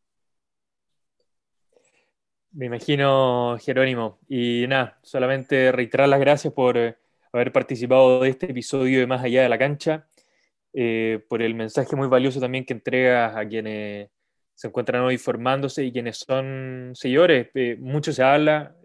Me 2.52 2.66
imagino, 2.66 3.58
Jerónimo. 3.60 4.20
Y 4.28 4.66
nada, 4.68 5.00
solamente 5.04 5.72
reiterar 5.72 6.08
las 6.08 6.20
gracias 6.20 6.54
por 6.54 6.78
eh, 6.78 6.96
haber 7.32 7.52
participado 7.52 8.22
de 8.22 8.30
este 8.30 8.52
episodio 8.52 9.00
de 9.00 9.08
Más 9.08 9.24
Allá 9.24 9.44
de 9.44 9.50
la 9.50 9.58
Cancha, 9.58 10.08
eh, 10.74 11.24
por 11.30 11.42
el 11.42 11.56
mensaje 11.56 11.96
muy 11.96 12.08
valioso 12.08 12.40
también 12.40 12.66
que 12.66 12.74
entregas 12.74 13.36
a 13.36 13.48
quienes 13.48 14.10
se 14.56 14.68
encuentran 14.68 15.02
hoy 15.02 15.18
formándose 15.18 15.84
y 15.84 15.92
quienes 15.92 16.20
son 16.20 16.92
seguidores. 16.94 17.50
Eh, 17.56 17.76
mucho 17.80 18.14
se 18.14 18.24
habla, 18.24 18.76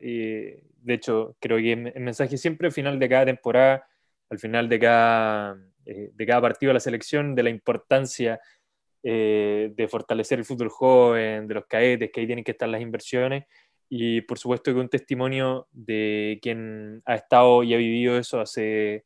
de 0.88 0.94
hecho, 0.94 1.36
creo 1.38 1.58
que 1.58 1.72
el 1.72 2.00
mensaje 2.00 2.38
siempre 2.38 2.66
al 2.66 2.72
final 2.72 2.98
de 2.98 3.08
cada 3.10 3.26
temporada, 3.26 3.86
al 4.30 4.38
final 4.38 4.70
de 4.70 4.78
cada, 4.78 5.58
cada 6.26 6.40
partido 6.40 6.70
de 6.70 6.74
la 6.74 6.80
selección, 6.80 7.34
de 7.34 7.42
la 7.42 7.50
importancia 7.50 8.40
eh, 9.02 9.70
de 9.76 9.86
fortalecer 9.86 10.38
el 10.38 10.46
fútbol 10.46 10.70
joven, 10.70 11.46
de 11.46 11.54
los 11.54 11.66
caetes, 11.66 12.10
que 12.10 12.20
ahí 12.20 12.26
tienen 12.26 12.42
que 12.42 12.52
estar 12.52 12.70
las 12.70 12.80
inversiones. 12.80 13.44
Y 13.90 14.22
por 14.22 14.38
supuesto 14.38 14.72
que 14.72 14.80
un 14.80 14.88
testimonio 14.88 15.68
de 15.72 16.38
quien 16.40 17.02
ha 17.04 17.16
estado 17.16 17.62
y 17.64 17.74
ha 17.74 17.76
vivido 17.76 18.16
eso 18.16 18.40
hace, 18.40 19.04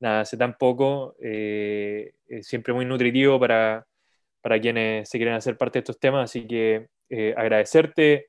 nada, 0.00 0.22
hace 0.22 0.36
tan 0.36 0.58
poco, 0.58 1.14
eh, 1.22 2.14
siempre 2.40 2.74
muy 2.74 2.84
nutritivo 2.84 3.38
para, 3.38 3.86
quienes 4.60 5.08
se 5.08 5.18
quieren 5.18 5.34
hacer 5.34 5.56
parte 5.56 5.78
de 5.78 5.82
estos 5.82 6.00
temas. 6.00 6.24
Así 6.24 6.48
que 6.48 6.88
eh, 7.10 7.32
agradecerte. 7.36 8.26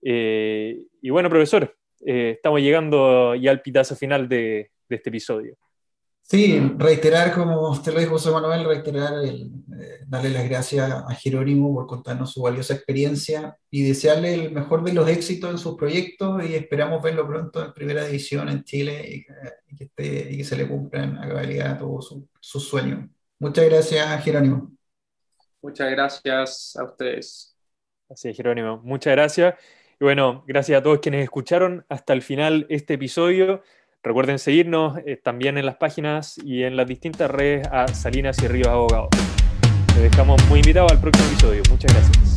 y 0.00 1.10
bueno, 1.10 1.28
profesor, 1.28 1.76
estamos 2.00 2.60
llegando 2.60 3.34
ya 3.34 3.50
al 3.50 3.62
pitazo 3.62 3.96
final 3.96 4.28
de 4.28 4.70
este 4.88 5.10
episodio. 5.10 5.56
Sí, 6.28 6.58
reiterar, 6.76 7.32
como 7.32 7.70
usted 7.70 7.92
lo 7.94 8.00
dijo, 8.00 8.12
José 8.12 8.32
Manuel, 8.32 8.64
reiterar, 8.64 9.24
el, 9.24 9.42
eh, 9.80 10.00
darle 10.08 10.30
las 10.30 10.48
gracias 10.48 10.90
a 10.90 11.14
Jerónimo 11.14 11.72
por 11.72 11.86
contarnos 11.86 12.32
su 12.32 12.42
valiosa 12.42 12.74
experiencia 12.74 13.56
y 13.70 13.86
desearle 13.86 14.34
el 14.34 14.50
mejor 14.50 14.82
de 14.82 14.92
los 14.92 15.08
éxitos 15.08 15.52
en 15.52 15.58
sus 15.58 15.76
proyectos 15.76 16.44
y 16.44 16.56
esperamos 16.56 17.00
verlo 17.00 17.28
pronto 17.28 17.64
en 17.64 17.72
primera 17.72 18.04
división 18.04 18.48
en 18.48 18.64
Chile 18.64 19.24
y, 19.68 19.76
que, 19.76 19.84
esté, 19.84 20.32
y 20.32 20.38
que 20.38 20.44
se 20.44 20.56
le 20.56 20.66
cumplan 20.66 21.16
a 21.16 21.28
cabalidad 21.28 21.78
todos 21.78 22.16
sus 22.40 22.68
sueños. 22.68 23.08
Muchas 23.38 23.64
gracias, 23.66 24.24
Jerónimo. 24.24 24.72
Muchas 25.62 25.88
gracias 25.92 26.74
a 26.76 26.82
ustedes. 26.82 27.56
Así 28.10 28.30
es, 28.30 28.36
Jerónimo. 28.36 28.80
Muchas 28.82 29.12
gracias. 29.12 29.54
Y 29.98 30.04
bueno, 30.04 30.44
gracias 30.46 30.78
a 30.78 30.82
todos 30.82 30.98
quienes 31.00 31.22
escucharon 31.22 31.86
hasta 31.88 32.12
el 32.12 32.22
final 32.22 32.66
este 32.68 32.94
episodio. 32.94 33.62
Recuerden 34.02 34.38
seguirnos 34.38 34.98
eh, 35.06 35.16
también 35.16 35.58
en 35.58 35.66
las 35.66 35.76
páginas 35.76 36.38
y 36.38 36.62
en 36.62 36.76
las 36.76 36.86
distintas 36.86 37.30
redes 37.30 37.66
a 37.68 37.88
Salinas 37.88 38.40
y 38.42 38.48
Ríos 38.48 38.68
Abogados. 38.68 39.08
Les 39.94 40.10
dejamos 40.10 40.44
muy 40.48 40.60
invitados 40.60 40.92
al 40.92 41.00
próximo 41.00 41.26
episodio. 41.28 41.62
Muchas 41.70 41.92
gracias. 41.92 42.35